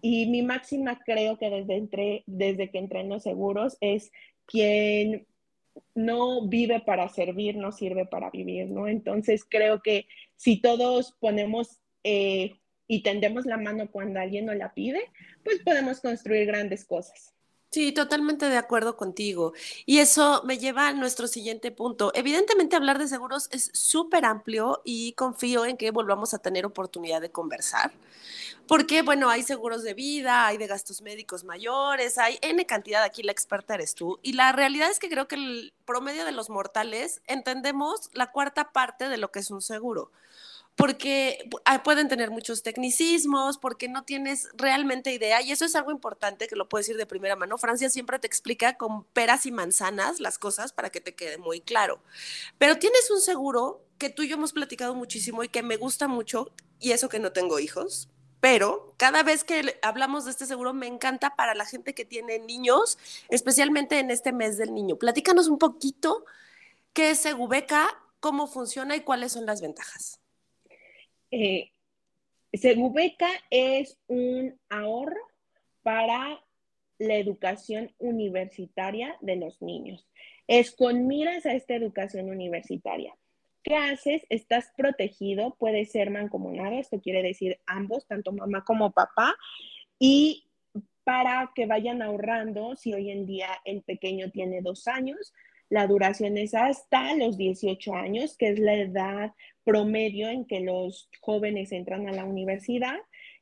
Y 0.00 0.26
mi 0.26 0.42
máxima 0.42 1.00
creo 1.04 1.38
que 1.38 1.50
desde, 1.50 1.74
entre, 1.74 2.22
desde 2.26 2.70
que 2.70 2.78
entré 2.78 3.00
en 3.00 3.08
los 3.08 3.24
seguros 3.24 3.76
es 3.80 4.12
quien 4.46 5.26
no 5.94 6.46
vive 6.46 6.80
para 6.80 7.08
servir, 7.08 7.56
no 7.56 7.72
sirve 7.72 8.06
para 8.06 8.30
vivir, 8.30 8.68
¿no? 8.70 8.86
Entonces 8.86 9.44
creo 9.48 9.82
que 9.82 10.06
si 10.36 10.60
todos 10.60 11.16
ponemos 11.18 11.80
eh, 12.04 12.54
y 12.86 13.02
tendemos 13.02 13.44
la 13.44 13.58
mano 13.58 13.90
cuando 13.90 14.20
alguien 14.20 14.46
nos 14.46 14.56
la 14.56 14.72
pide, 14.72 15.00
pues 15.42 15.60
podemos 15.64 16.00
construir 16.00 16.46
grandes 16.46 16.84
cosas. 16.84 17.34
Sí, 17.70 17.92
totalmente 17.92 18.48
de 18.48 18.56
acuerdo 18.56 18.96
contigo. 18.96 19.52
Y 19.84 19.98
eso 19.98 20.42
me 20.46 20.56
lleva 20.56 20.88
a 20.88 20.92
nuestro 20.94 21.26
siguiente 21.26 21.70
punto. 21.70 22.10
Evidentemente 22.14 22.76
hablar 22.76 22.98
de 22.98 23.08
seguros 23.08 23.48
es 23.52 23.70
súper 23.74 24.24
amplio 24.24 24.80
y 24.84 25.12
confío 25.12 25.66
en 25.66 25.76
que 25.76 25.90
volvamos 25.90 26.32
a 26.32 26.38
tener 26.38 26.64
oportunidad 26.64 27.20
de 27.20 27.30
conversar. 27.30 27.92
Porque, 28.66 29.02
bueno, 29.02 29.28
hay 29.28 29.42
seguros 29.42 29.82
de 29.82 29.92
vida, 29.92 30.46
hay 30.46 30.56
de 30.56 30.66
gastos 30.66 31.02
médicos 31.02 31.44
mayores, 31.44 32.16
hay 32.16 32.38
N 32.40 32.64
cantidad, 32.64 33.02
aquí 33.02 33.22
la 33.22 33.32
experta 33.32 33.74
eres 33.74 33.94
tú. 33.94 34.18
Y 34.22 34.32
la 34.32 34.52
realidad 34.52 34.90
es 34.90 34.98
que 34.98 35.10
creo 35.10 35.28
que 35.28 35.36
el 35.36 35.74
promedio 35.84 36.24
de 36.24 36.32
los 36.32 36.48
mortales 36.48 37.20
entendemos 37.26 38.08
la 38.14 38.30
cuarta 38.32 38.72
parte 38.72 39.10
de 39.10 39.18
lo 39.18 39.30
que 39.30 39.40
es 39.40 39.50
un 39.50 39.60
seguro 39.60 40.10
porque 40.78 41.50
pueden 41.82 42.06
tener 42.06 42.30
muchos 42.30 42.62
tecnicismos, 42.62 43.58
porque 43.58 43.88
no 43.88 44.04
tienes 44.04 44.48
realmente 44.54 45.12
idea, 45.12 45.42
y 45.42 45.50
eso 45.50 45.64
es 45.64 45.74
algo 45.74 45.90
importante 45.90 46.46
que 46.46 46.54
lo 46.54 46.68
puedes 46.68 46.86
decir 46.86 46.96
de 46.96 47.04
primera 47.04 47.34
mano. 47.34 47.58
Francia 47.58 47.90
siempre 47.90 48.20
te 48.20 48.28
explica 48.28 48.76
con 48.76 49.02
peras 49.02 49.44
y 49.44 49.50
manzanas 49.50 50.20
las 50.20 50.38
cosas 50.38 50.72
para 50.72 50.90
que 50.90 51.00
te 51.00 51.16
quede 51.16 51.36
muy 51.36 51.60
claro. 51.60 52.00
Pero 52.58 52.78
tienes 52.78 53.10
un 53.10 53.20
seguro 53.20 53.84
que 53.98 54.08
tú 54.08 54.22
y 54.22 54.28
yo 54.28 54.36
hemos 54.36 54.52
platicado 54.52 54.94
muchísimo 54.94 55.42
y 55.42 55.48
que 55.48 55.64
me 55.64 55.76
gusta 55.76 56.06
mucho, 56.06 56.52
y 56.78 56.92
eso 56.92 57.08
que 57.08 57.18
no 57.18 57.32
tengo 57.32 57.58
hijos, 57.58 58.08
pero 58.38 58.94
cada 58.98 59.24
vez 59.24 59.42
que 59.42 59.80
hablamos 59.82 60.26
de 60.26 60.30
este 60.30 60.46
seguro 60.46 60.74
me 60.74 60.86
encanta 60.86 61.34
para 61.34 61.56
la 61.56 61.66
gente 61.66 61.92
que 61.92 62.04
tiene 62.04 62.38
niños, 62.38 62.98
especialmente 63.30 63.98
en 63.98 64.12
este 64.12 64.30
mes 64.30 64.58
del 64.58 64.72
niño. 64.72 64.94
Platícanos 64.94 65.48
un 65.48 65.58
poquito 65.58 66.24
qué 66.92 67.10
es 67.10 67.18
Segubeca, 67.18 67.88
cómo 68.20 68.46
funciona 68.46 68.94
y 68.94 69.00
cuáles 69.00 69.32
son 69.32 69.44
las 69.44 69.60
ventajas 69.60 70.17
eh, 71.30 71.70
Segubeca 72.52 73.28
es 73.50 73.98
un 74.06 74.58
ahorro 74.68 75.20
para 75.82 76.42
la 76.98 77.14
educación 77.14 77.92
universitaria 77.98 79.16
de 79.20 79.36
los 79.36 79.60
niños. 79.62 80.06
Es 80.46 80.70
con 80.70 81.06
miras 81.06 81.46
a 81.46 81.52
esta 81.52 81.74
educación 81.74 82.30
universitaria. 82.30 83.14
¿Qué 83.62 83.76
haces? 83.76 84.24
Estás 84.30 84.72
protegido, 84.76 85.54
puede 85.58 85.84
ser 85.84 86.10
mancomunado, 86.10 86.78
esto 86.78 87.00
quiere 87.00 87.22
decir 87.22 87.60
ambos, 87.66 88.06
tanto 88.06 88.32
mamá 88.32 88.64
como 88.64 88.92
papá, 88.92 89.36
y 89.98 90.44
para 91.04 91.52
que 91.54 91.66
vayan 91.66 92.02
ahorrando, 92.02 92.76
si 92.76 92.94
hoy 92.94 93.10
en 93.10 93.26
día 93.26 93.48
el 93.64 93.82
pequeño 93.82 94.30
tiene 94.30 94.62
dos 94.62 94.86
años, 94.88 95.32
la 95.70 95.86
duración 95.86 96.38
es 96.38 96.54
hasta 96.54 97.14
los 97.14 97.36
18 97.36 97.94
años, 97.94 98.36
que 98.36 98.48
es 98.48 98.58
la 98.58 98.74
edad 98.74 99.32
promedio 99.64 100.28
en 100.28 100.46
que 100.46 100.60
los 100.60 101.10
jóvenes 101.20 101.72
entran 101.72 102.08
a 102.08 102.12
la 102.12 102.24
universidad. 102.24 102.96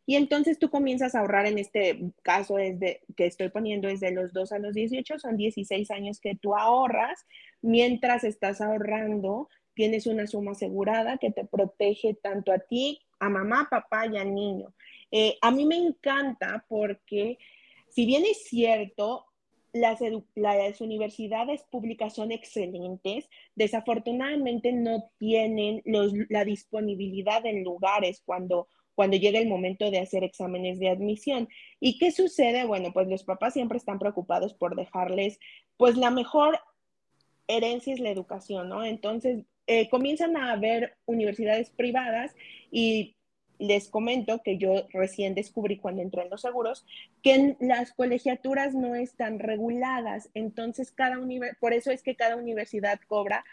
Y 0.07 0.17
entonces 0.17 0.59
tú 0.59 0.71
comienzas 0.71 1.15
a 1.15 1.21
ahorrar, 1.21 1.47
en 1.47 1.59
este 1.59 2.01
caso 2.23 2.59
es 2.59 2.79
de, 2.79 3.01
que 3.17 3.27
estoy 3.27 3.49
poniendo 3.49 3.89
es 3.89 4.01
de 4.01 4.13
los 4.13 4.33
2 4.33 4.53
a 4.53 4.59
los 4.59 4.75
18, 4.75 5.19
son 5.19 5.37
16 5.37 5.91
años 5.91 6.21
que 6.21 6.37
tú 6.37 6.55
ahorras. 6.55 7.27
Mientras 7.63 8.25
estás 8.25 8.61
ahorrando, 8.61 9.49
tienes 9.75 10.07
una 10.07 10.27
suma 10.27 10.53
asegurada 10.53 11.19
que 11.19 11.31
te 11.31 11.45
protege 11.45 12.15
tanto 12.15 12.53
a 12.53 12.59
ti, 12.59 13.01
a 13.19 13.29
mamá, 13.29 13.69
papá 13.71 14.07
y 14.07 14.17
al 14.17 14.35
niño. 14.35 14.75
Eh, 15.11 15.39
a 15.43 15.51
mí 15.51 15.65
me 15.65 15.77
encanta 15.77 16.65
porque 16.69 17.39
si 17.89 18.05
bien 18.05 18.25
es 18.25 18.45
cierto, 18.45 19.27
las, 19.81 20.81
universidades 20.81 21.63
públicas 21.65 22.15
son 22.15 22.33
excelentes, 22.33 23.29
desafortunadamente 23.55 24.73
no 24.73 25.11
tienen 25.19 25.83
la 26.29 26.45
disponibilidad 26.45 27.45
en 27.47 27.65
lugares 27.65 28.23
cuando, 28.25 28.69
cuando 28.95 29.17
llega 29.17 29.39
el 29.39 29.49
momento 29.49 29.91
de 29.91 29.99
hacer 29.99 30.25
exámenes 30.25 30.79
de 30.79 30.91
admisión. 30.91 31.49
¿Y 31.81 31.99
qué 31.99 32.13
sucede? 32.13 32.65
Bueno, 32.65 32.93
pues 32.93 33.09
los 33.09 33.25
papás 33.25 33.55
siempre 33.55 33.79
están 33.79 33.99
preocupados 33.99 34.55
por 34.55 34.77
dejarles, 34.77 35.39
pues 35.77 35.97
la 35.97 36.11
mejor 36.11 36.59
herencia 37.49 37.95
es 37.95 38.01
la 38.01 38.11
educación, 38.11 38.69
¿no? 38.69 38.85
Entonces, 38.85 39.45
eh, 39.67 39.89
comienzan 39.91 40.37
a 40.37 40.53
haber 40.53 40.97
universidades 41.07 41.71
privadas 41.71 42.35
y 42.71 43.16
les 43.59 43.89
comento 43.89 44.41
que 44.45 44.59
yo 44.59 44.87
recién 44.93 45.35
descubrí 45.35 45.79
cuando 45.79 46.03
entré 46.03 46.23
en 46.23 46.31
los 46.31 46.43
seguros 46.43 46.85
que 47.23 47.57
las 47.61 47.93
colegiaturas 47.93 48.75
no 48.75 48.95
están 48.95 49.39
reguladas, 49.39 50.31
entonces 50.35 50.93
cada 50.93 51.17
por 51.61 51.73
eso 51.73 51.91
es 51.91 52.03
que 52.03 52.17
cada 52.17 52.37
universidad 52.37 53.01
cobra 53.07 53.45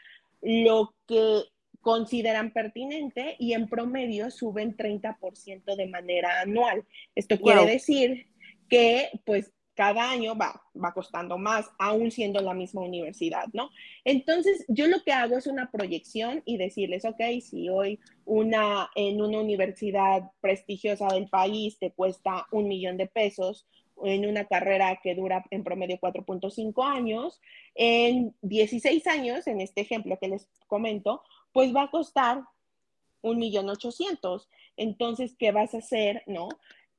lo 0.41 0.93
que 1.07 1.43
consideran 1.81 2.51
pertinente 2.51 3.36
y 3.39 3.53
en 3.53 3.67
promedio 3.67 4.31
suben 4.31 4.75
30% 4.75 5.75
de 5.75 5.88
manera 5.88 6.41
anual. 6.41 6.86
Esto 7.13 7.38
quiere 7.39 7.65
decir 7.65 8.27
que 8.69 9.10
pues 9.25 9.51
cada 9.75 10.10
año 10.10 10.36
va, 10.36 10.62
va 10.82 10.94
costando 10.94 11.38
más, 11.38 11.70
aún 11.80 12.12
siendo 12.12 12.42
la 12.42 12.53
misma 12.53 12.82
universidad, 12.82 13.48
¿no? 13.53 13.70
Entonces, 14.03 14.65
yo 14.68 14.88
lo 14.88 15.03
que 15.03 15.12
hago 15.12 15.38
es 15.38 15.48
una 15.48 15.72
proyección 15.72 16.44
y 16.46 16.58
decirles, 16.58 17.06
ok, 17.06 17.22
si 17.42 17.70
hoy 17.70 18.00
una, 18.25 18.89
en 18.96 19.22
una 19.22 19.39
universidad 19.39 20.32
prestigiosa 20.42 21.08
del 21.08 21.27
país 21.27 21.77
te 21.80 21.92
cuesta 21.92 22.48
un 22.51 22.68
millón 22.68 22.98
de 22.98 23.08
pesos, 23.08 23.65
en 24.03 24.27
una 24.27 24.46
carrera 24.46 25.00
que 25.01 25.15
dura 25.15 25.46
en 25.51 25.63
promedio 25.63 26.00
4.5 26.00 26.84
años, 26.84 27.39
en 27.75 28.36
16 28.42 29.06
años, 29.08 29.48
en 29.48 29.62
este 29.62 29.82
ejemplo 29.82 30.18
que 30.20 30.27
les 30.27 30.48
comento, 30.68 31.24
pues 31.51 31.74
va 31.75 31.84
a 31.84 31.92
costar 31.92 32.44
un 33.22 33.38
millón 33.38 33.70
ochocientos. 33.70 34.50
Entonces, 34.77 35.36
¿qué 35.38 35.51
vas 35.51 35.74
a 35.74 35.77
hacer, 35.77 36.24
no? 36.27 36.50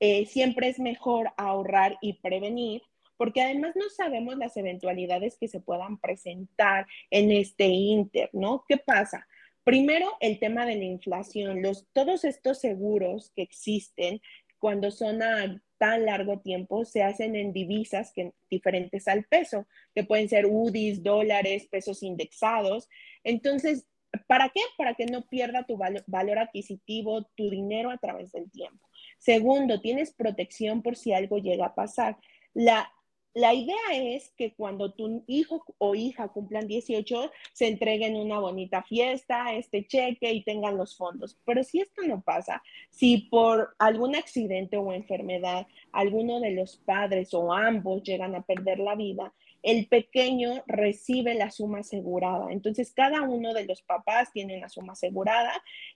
Eh, 0.07 0.27
siempre 0.27 0.69
es 0.69 0.79
mejor 0.79 1.33
ahorrar 1.39 1.97
y 2.03 2.13
prevenir, 2.21 2.83
porque 3.17 3.41
además 3.41 3.75
no 3.75 3.89
sabemos 3.89 4.37
las 4.37 4.55
eventualidades 4.59 5.39
que 5.39 5.49
se 5.49 5.61
puedan 5.61 5.97
presentar 5.97 6.87
en 7.09 7.31
este 7.31 7.69
inter, 7.69 8.29
¿no? 8.35 8.67
¿Qué 8.69 8.77
pasa? 8.77 9.27
Primero, 9.65 10.19
el 10.21 10.39
tema 10.39 10.67
de 10.67 10.77
la 10.77 10.85
inflación. 10.85 11.63
Los, 11.63 11.87
todos 11.95 12.27
estos 12.27 12.59
seguros 12.61 13.33
que 13.35 13.41
existen 13.41 14.21
cuando 14.59 14.91
son 14.91 15.23
a 15.23 15.59
tan 15.79 16.05
largo 16.05 16.39
tiempo 16.41 16.85
se 16.85 17.03
hacen 17.03 17.35
en 17.35 17.55
divisas 17.55 18.13
que, 18.13 18.35
diferentes 18.51 19.09
al 19.09 19.25
peso, 19.25 19.67
que 19.95 20.05
pueden 20.05 20.29
ser 20.29 20.45
UDIs, 20.45 21.03
dólares, 21.03 21.67
pesos 21.71 22.03
indexados. 22.03 22.91
Entonces, 23.23 23.87
¿para 24.27 24.51
qué? 24.51 24.61
Para 24.77 24.93
que 24.93 25.07
no 25.07 25.23
pierda 25.23 25.65
tu 25.65 25.79
valor 25.79 26.39
adquisitivo, 26.39 27.25
tu 27.35 27.49
dinero 27.49 27.91
a 27.91 27.97
través 27.97 28.33
del 28.33 28.51
tiempo. 28.51 28.87
Segundo, 29.25 29.81
tienes 29.81 30.13
protección 30.13 30.83
por 30.83 30.97
si 30.97 31.13
algo 31.13 31.39
llega 31.39 31.67
a 31.67 31.75
pasar. 31.75 32.19
La 32.53 32.91
la 33.35 33.53
idea 33.53 33.77
es 33.93 34.31
que 34.37 34.55
cuando 34.55 34.93
tu 34.93 35.25
hijo 35.27 35.65
o 35.79 35.97
hija 35.97 36.29
cumplan 36.29 36.69
18, 36.69 37.33
se 37.53 37.67
entreguen 37.67 38.15
una 38.15 38.39
bonita 38.39 38.85
fiesta, 38.85 39.55
este 39.55 39.85
cheque 39.89 40.33
y 40.33 40.45
tengan 40.45 40.77
los 40.77 40.97
fondos. 40.97 41.37
Pero 41.45 41.65
si 41.65 41.81
esto 41.81 42.03
no 42.07 42.23
pasa, 42.23 42.63
si 42.91 43.29
por 43.33 43.75
algún 43.81 44.15
accidente 44.15 44.77
o 44.77 44.93
enfermedad 44.93 45.67
alguno 45.91 46.39
de 46.39 46.53
los 46.53 46.77
padres 46.77 47.35
o 47.35 47.53
ambos 47.53 48.05
llegan 48.05 48.37
a 48.37 48.43
perder 48.43 48.79
la 48.79 48.95
vida, 48.95 49.35
el 49.65 49.89
pequeño 49.89 50.63
recibe 50.69 51.35
la 51.35 51.51
suma 51.51 51.81
asegurada. 51.81 52.53
Entonces, 52.53 52.93
cada 52.93 53.23
uno 53.23 53.53
de 53.53 53.65
los 53.65 53.83
papás 53.83 54.31
tiene 54.33 54.57
una 54.57 54.69
suma 54.69 54.93
asegurada 54.93 55.53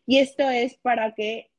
y 0.06 0.18
esto 0.18 0.50
es 0.50 0.74
para 0.78 1.14
que 1.14 1.50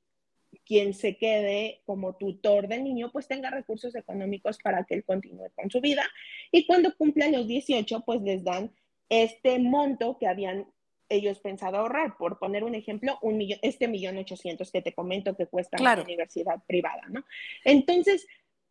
quien 0.70 0.94
se 0.94 1.18
quede 1.18 1.82
como 1.88 2.16
tutor 2.16 2.68
del 2.68 2.84
niño, 2.84 3.12
pues 3.12 3.28
tenga 3.28 3.50
recursos 3.50 3.96
económicos 3.96 4.60
para 4.60 4.84
que 4.84 4.94
él 4.94 5.04
continúe 5.04 5.50
con 5.56 5.72
su 5.72 5.82
vida. 5.82 6.04
Y 6.52 6.68
cuando 6.68 6.96
cumplan 6.96 7.32
los 7.32 7.48
18, 7.48 8.02
pues 8.06 8.22
les 8.22 8.44
dan 8.44 8.72
este 9.10 9.58
monto 9.58 10.20
que 10.20 10.28
habían 10.28 10.68
ellos 11.10 11.40
pensado 11.40 11.78
ahorrar. 11.78 12.18
Por 12.18 12.38
poner 12.38 12.64
un 12.64 12.76
ejemplo, 12.76 13.18
un 13.24 13.38
millón, 13.38 13.58
este 13.64 13.88
millón 13.88 14.20
ochocientos 14.20 14.72
que 14.72 14.84
te 14.84 14.94
comento 14.94 15.36
que 15.36 15.48
cuesta 15.48 15.82
la 15.82 16.04
universidad 16.04 16.64
privada, 16.68 17.02
¿no? 17.10 17.26
Entonces, 17.66 18.28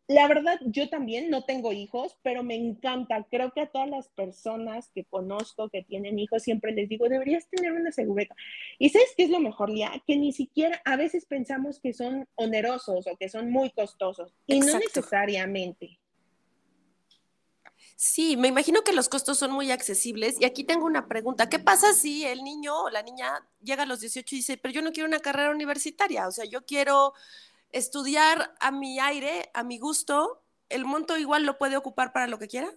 la 0.09 0.27
verdad, 0.27 0.59
yo 0.65 0.89
también 0.89 1.29
no 1.29 1.43
tengo 1.43 1.71
hijos, 1.71 2.17
pero 2.23 2.41
me 2.41 2.55
encanta. 2.55 3.27
Creo 3.29 3.53
que 3.53 3.61
a 3.61 3.67
todas 3.67 3.87
las 3.87 4.09
personas 4.09 4.89
que 4.95 5.05
conozco 5.05 5.69
que 5.69 5.83
tienen 5.83 6.17
hijos, 6.17 6.41
siempre 6.41 6.71
les 6.71 6.89
digo, 6.89 7.07
deberías 7.07 7.47
tener 7.47 7.73
una 7.73 7.91
segureta. 7.91 8.35
¿Y 8.79 8.89
sabes 8.89 9.13
qué 9.15 9.25
es 9.25 9.29
lo 9.29 9.39
mejor, 9.39 9.69
Lía? 9.69 9.91
Que 10.07 10.17
ni 10.17 10.33
siquiera 10.33 10.81
a 10.83 10.95
veces 10.95 11.27
pensamos 11.27 11.79
que 11.79 11.93
son 11.93 12.27
onerosos 12.33 13.05
o 13.05 13.17
que 13.17 13.29
son 13.29 13.51
muy 13.51 13.69
costosos. 13.69 14.33
Y 14.47 14.61
no 14.61 14.79
necesariamente. 14.79 15.99
Sí, 17.95 18.35
me 18.35 18.47
imagino 18.47 18.81
que 18.81 18.93
los 18.93 19.09
costos 19.09 19.37
son 19.37 19.51
muy 19.51 19.69
accesibles. 19.69 20.41
Y 20.41 20.45
aquí 20.45 20.63
tengo 20.63 20.87
una 20.87 21.07
pregunta. 21.07 21.49
¿Qué 21.49 21.59
pasa 21.59 21.93
si 21.93 22.25
el 22.25 22.43
niño 22.43 22.85
o 22.85 22.89
la 22.89 23.03
niña 23.03 23.47
llega 23.61 23.83
a 23.83 23.85
los 23.85 23.99
18 23.99 24.35
y 24.35 24.39
dice, 24.39 24.57
pero 24.57 24.73
yo 24.73 24.81
no 24.81 24.91
quiero 24.91 25.07
una 25.07 25.19
carrera 25.19 25.51
universitaria? 25.51 26.27
O 26.27 26.31
sea, 26.31 26.45
yo 26.45 26.65
quiero 26.65 27.13
estudiar 27.71 28.53
a 28.59 28.71
mi 28.71 28.99
aire, 28.99 29.49
a 29.53 29.63
mi 29.63 29.79
gusto, 29.79 30.43
¿el 30.69 30.85
monto 30.85 31.17
igual 31.17 31.45
lo 31.45 31.57
puede 31.57 31.77
ocupar 31.77 32.13
para 32.13 32.27
lo 32.27 32.39
que 32.39 32.47
quiera? 32.47 32.69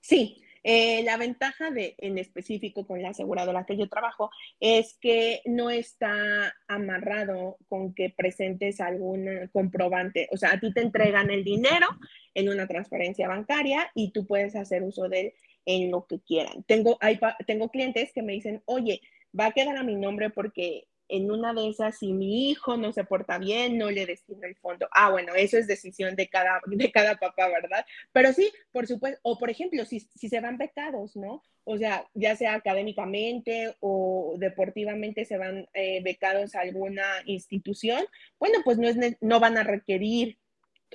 Sí, 0.00 0.42
eh, 0.64 1.02
la 1.04 1.16
ventaja 1.16 1.70
de, 1.70 1.94
en 1.98 2.18
específico 2.18 2.86
con 2.86 3.00
la 3.00 3.10
aseguradora 3.10 3.64
que 3.64 3.76
yo 3.76 3.88
trabajo 3.88 4.30
es 4.60 4.98
que 5.00 5.40
no 5.44 5.70
está 5.70 6.54
amarrado 6.66 7.58
con 7.68 7.94
que 7.94 8.10
presentes 8.10 8.80
algún 8.80 9.48
comprobante. 9.52 10.28
O 10.32 10.36
sea, 10.36 10.52
a 10.52 10.60
ti 10.60 10.72
te 10.72 10.80
entregan 10.80 11.30
el 11.30 11.44
dinero 11.44 11.86
en 12.34 12.48
una 12.48 12.66
transferencia 12.66 13.28
bancaria 13.28 13.90
y 13.94 14.10
tú 14.10 14.26
puedes 14.26 14.56
hacer 14.56 14.82
uso 14.82 15.08
de 15.08 15.20
él 15.20 15.32
en 15.64 15.90
lo 15.90 16.06
que 16.06 16.20
quieran. 16.20 16.64
Tengo, 16.64 16.98
hay, 17.00 17.20
tengo 17.46 17.68
clientes 17.68 18.12
que 18.12 18.22
me 18.22 18.32
dicen, 18.32 18.62
oye, 18.64 19.00
va 19.38 19.46
a 19.46 19.52
quedar 19.52 19.76
a 19.76 19.82
mi 19.82 19.94
nombre 19.94 20.30
porque 20.30 20.87
en 21.08 21.30
una 21.30 21.54
de 21.54 21.68
esas, 21.68 21.98
si 21.98 22.12
mi 22.12 22.50
hijo 22.50 22.76
no 22.76 22.92
se 22.92 23.04
porta 23.04 23.38
bien, 23.38 23.78
no 23.78 23.90
le 23.90 24.06
destino 24.06 24.46
el 24.46 24.56
fondo. 24.56 24.88
Ah, 24.92 25.10
bueno, 25.10 25.34
eso 25.34 25.58
es 25.58 25.66
decisión 25.66 26.16
de 26.16 26.28
cada, 26.28 26.60
de 26.66 26.92
cada 26.92 27.16
papá, 27.16 27.48
¿verdad? 27.48 27.84
Pero 28.12 28.32
sí, 28.32 28.50
por 28.72 28.86
supuesto, 28.86 29.18
o 29.22 29.38
por 29.38 29.50
ejemplo, 29.50 29.84
si, 29.84 30.00
si 30.00 30.28
se 30.28 30.40
van 30.40 30.58
becados, 30.58 31.16
¿no? 31.16 31.42
O 31.64 31.76
sea, 31.76 32.06
ya 32.14 32.34
sea 32.36 32.54
académicamente 32.54 33.76
o 33.80 34.34
deportivamente 34.38 35.24
se 35.24 35.36
van 35.36 35.68
eh, 35.74 36.02
becados 36.02 36.54
a 36.54 36.60
alguna 36.60 37.04
institución, 37.26 38.04
bueno, 38.38 38.60
pues 38.64 38.78
no, 38.78 38.88
es, 38.88 38.96
no 39.20 39.40
van 39.40 39.58
a 39.58 39.64
requerir 39.64 40.38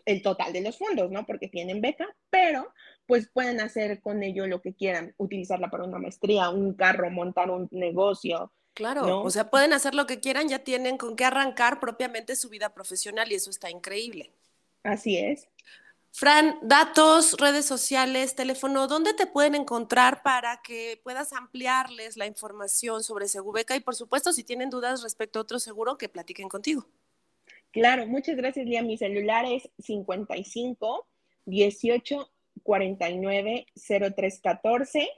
el 0.05 0.21
total 0.21 0.53
de 0.53 0.61
los 0.61 0.77
fondos, 0.77 1.11
¿no? 1.11 1.25
Porque 1.25 1.47
tienen 1.47 1.81
beca, 1.81 2.07
pero 2.29 2.73
pues 3.05 3.29
pueden 3.29 3.59
hacer 3.59 4.01
con 4.01 4.23
ello 4.23 4.47
lo 4.47 4.61
que 4.61 4.73
quieran, 4.73 5.13
utilizarla 5.17 5.69
para 5.69 5.83
una 5.83 5.99
maestría, 5.99 6.49
un 6.49 6.73
carro, 6.73 7.09
montar 7.09 7.51
un 7.51 7.67
negocio, 7.71 8.51
Claro, 8.73 9.21
o 9.21 9.29
sea, 9.29 9.49
pueden 9.49 9.71
hacer 9.71 9.93
lo 9.93 10.07
que 10.07 10.19
quieran, 10.19 10.49
ya 10.49 10.59
tienen 10.59 10.97
con 10.97 11.15
qué 11.15 11.25
arrancar 11.25 11.79
propiamente 11.79 12.35
su 12.35 12.49
vida 12.49 12.73
profesional 12.73 13.31
y 13.31 13.35
eso 13.35 13.49
está 13.49 13.69
increíble. 13.69 14.31
Así 14.83 15.17
es. 15.17 15.47
Fran, 16.15 16.59
datos, 16.61 17.33
redes 17.39 17.65
sociales, 17.65 18.35
teléfono, 18.35 18.87
¿dónde 18.87 19.15
te 19.15 19.25
pueden 19.25 19.55
encontrar 19.55 20.21
para 20.21 20.61
que 20.61 21.01
puedas 21.03 21.33
ampliarles 21.33 22.17
la 22.17 22.27
información 22.27 23.03
sobre 23.03 23.27
Segubeca? 23.27 23.75
Y 23.75 23.79
por 23.79 23.95
supuesto, 23.95 24.31
si 24.31 24.43
tienen 24.43 24.69
dudas 24.69 25.01
respecto 25.01 25.39
a 25.39 25.41
otro 25.41 25.57
seguro, 25.57 25.97
que 25.97 26.09
platiquen 26.09 26.49
contigo. 26.49 26.85
Claro, 27.71 28.05
muchas 28.05 28.35
gracias, 28.35 28.67
Lía. 28.67 28.83
Mi 28.83 28.95
celular 28.95 29.45
es 29.45 29.67
55 29.79 31.07
18 31.45 32.31
49 32.61 33.65
03 34.15 34.39
14 34.39 35.09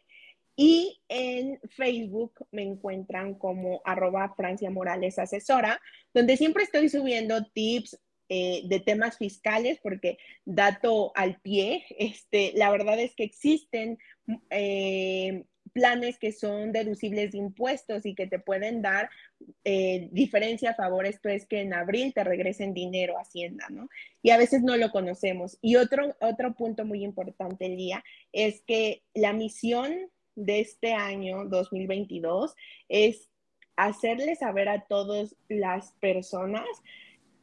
y 0.56 1.02
en 1.10 1.60
Facebook 1.70 2.34
me 2.52 2.64
encuentran 2.64 3.36
como 3.36 3.82
arroba 3.84 4.34
Francia 4.36 4.70
Morales 4.70 5.20
Asesora, 5.20 5.82
donde 6.14 6.38
siempre 6.38 6.64
estoy 6.64 6.90
subiendo 6.90 7.46
tips 7.46 8.00
eh, 8.30 8.64
de 8.66 8.80
temas 8.80 9.18
fiscales, 9.18 9.80
porque 9.84 10.18
dato 10.46 11.12
al 11.16 11.40
pie, 11.42 11.86
este, 12.00 12.54
la 12.56 12.72
verdad 12.72 13.00
es 13.00 13.14
que 13.16 13.24
existen 13.24 14.00
eh, 14.50 15.44
planes 15.74 16.18
que 16.18 16.32
son 16.32 16.72
deducibles 16.72 17.34
de 17.34 17.38
impuestos 17.38 18.06
y 18.06 18.16
que 18.16 18.28
te 18.28 18.40
pueden 18.40 18.82
dar 18.82 19.10
eh, 19.64 20.08
diferencia 20.12 20.72
a 20.72 20.76
favor. 20.76 21.06
Esto 21.06 21.30
es 21.30 21.46
que 21.46 21.62
en 21.62 21.74
abril 21.74 22.14
te 22.14 22.24
regresen 22.24 22.74
dinero 22.74 23.18
a 23.18 23.22
Hacienda, 23.22 23.68
¿no? 23.70 23.90
Y 24.22 24.30
a 24.30 24.38
veces 24.38 24.64
no 24.64 24.78
lo 24.78 24.90
conocemos. 24.92 25.58
Y 25.62 25.76
otro, 25.76 26.16
otro 26.22 26.56
punto 26.56 26.86
muy 26.86 27.04
importante, 27.04 27.68
Lía, 27.68 28.04
es 28.32 28.64
que 28.66 29.04
la 29.14 29.34
misión 29.34 30.10
de 30.36 30.60
este 30.60 30.94
año 30.94 31.46
2022 31.46 32.56
es 32.90 33.30
hacerle 33.76 34.36
saber 34.36 34.70
a 34.70 34.86
todas 34.86 35.36
las 35.50 35.92
personas 35.94 36.68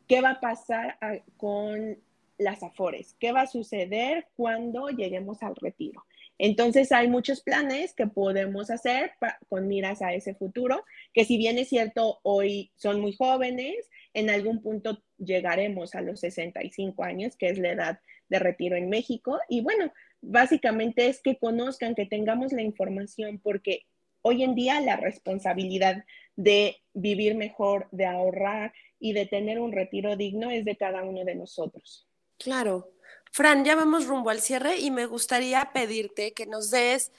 qué 0.06 0.20
va 0.20 0.32
a 0.32 0.40
pasar 0.40 0.98
con 1.36 1.98
las 2.38 2.62
afores, 2.62 3.16
qué 3.18 3.32
va 3.32 3.42
a 3.42 3.46
suceder 3.46 4.26
cuando 4.36 4.88
lleguemos 4.88 5.42
al 5.42 5.54
retiro. 5.56 6.04
Entonces 6.38 6.90
hay 6.90 7.08
muchos 7.08 7.42
planes 7.42 7.94
que 7.94 8.06
podemos 8.06 8.70
hacer 8.70 9.12
con 9.48 9.68
miras 9.68 10.02
a 10.02 10.12
ese 10.12 10.34
futuro, 10.34 10.84
que 11.12 11.24
si 11.24 11.36
bien 11.36 11.58
es 11.58 11.68
cierto, 11.68 12.18
hoy 12.22 12.72
son 12.74 13.00
muy 13.00 13.12
jóvenes, 13.12 13.76
en 14.14 14.28
algún 14.28 14.60
punto 14.60 15.02
llegaremos 15.18 15.94
a 15.94 16.00
los 16.00 16.20
65 16.20 17.04
años, 17.04 17.36
que 17.36 17.48
es 17.48 17.58
la 17.58 17.70
edad 17.70 18.00
de 18.32 18.38
retiro 18.38 18.76
en 18.76 18.88
México. 18.88 19.38
Y 19.48 19.60
bueno, 19.60 19.92
básicamente 20.22 21.06
es 21.06 21.20
que 21.20 21.36
conozcan, 21.36 21.94
que 21.94 22.06
tengamos 22.06 22.52
la 22.52 22.62
información, 22.62 23.38
porque 23.38 23.86
hoy 24.22 24.42
en 24.42 24.54
día 24.54 24.80
la 24.80 24.96
responsabilidad 24.96 26.04
de 26.34 26.78
vivir 26.94 27.34
mejor, 27.34 27.88
de 27.92 28.06
ahorrar 28.06 28.72
y 28.98 29.12
de 29.12 29.26
tener 29.26 29.60
un 29.60 29.72
retiro 29.72 30.16
digno 30.16 30.50
es 30.50 30.64
de 30.64 30.76
cada 30.76 31.02
uno 31.02 31.24
de 31.24 31.34
nosotros. 31.34 32.08
Claro. 32.38 32.88
Fran, 33.30 33.64
ya 33.64 33.76
vamos 33.76 34.06
rumbo 34.06 34.30
al 34.30 34.40
cierre 34.40 34.78
y 34.78 34.90
me 34.90 35.06
gustaría 35.06 35.70
pedirte 35.72 36.32
que 36.32 36.46
nos 36.46 36.70
des 36.70 37.12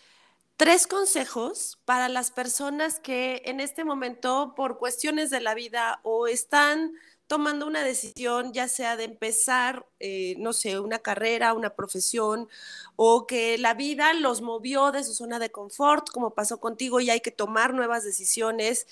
tres 0.58 0.88
consejos 0.88 1.80
para 1.86 2.10
las 2.10 2.32
personas 2.32 3.00
que 3.00 3.42
en 3.46 3.60
este 3.60 3.84
momento, 3.84 4.54
por 4.56 4.78
cuestiones 4.80 5.30
de 5.30 5.42
la 5.42 5.54
vida, 5.54 6.00
o 6.04 6.28
están 6.28 6.94
tomando 7.34 7.66
una 7.66 7.84
decisión, 7.84 8.54
ya 8.54 8.68
sea 8.68 8.96
de 8.96 9.06
empezar, 9.06 9.88
eh, 10.00 10.36
no 10.38 10.54
sé, 10.54 10.80
una 10.80 11.00
carrera, 11.00 11.56
una 11.56 11.72
profesión, 11.72 12.48
o 12.96 13.26
que 13.26 13.58
la 13.58 13.74
vida 13.74 14.14
los 14.14 14.42
movió 14.42 14.92
de 14.92 15.04
su 15.04 15.16
zona 15.16 15.40
de 15.40 15.50
confort, 15.50 16.12
como 16.12 16.36
pasó 16.36 16.60
contigo, 16.60 17.00
y 17.00 17.10
hay 17.10 17.22
que 17.22 17.32
tomar 17.32 17.74
nuevas 17.74 18.04
decisiones. 18.04 18.86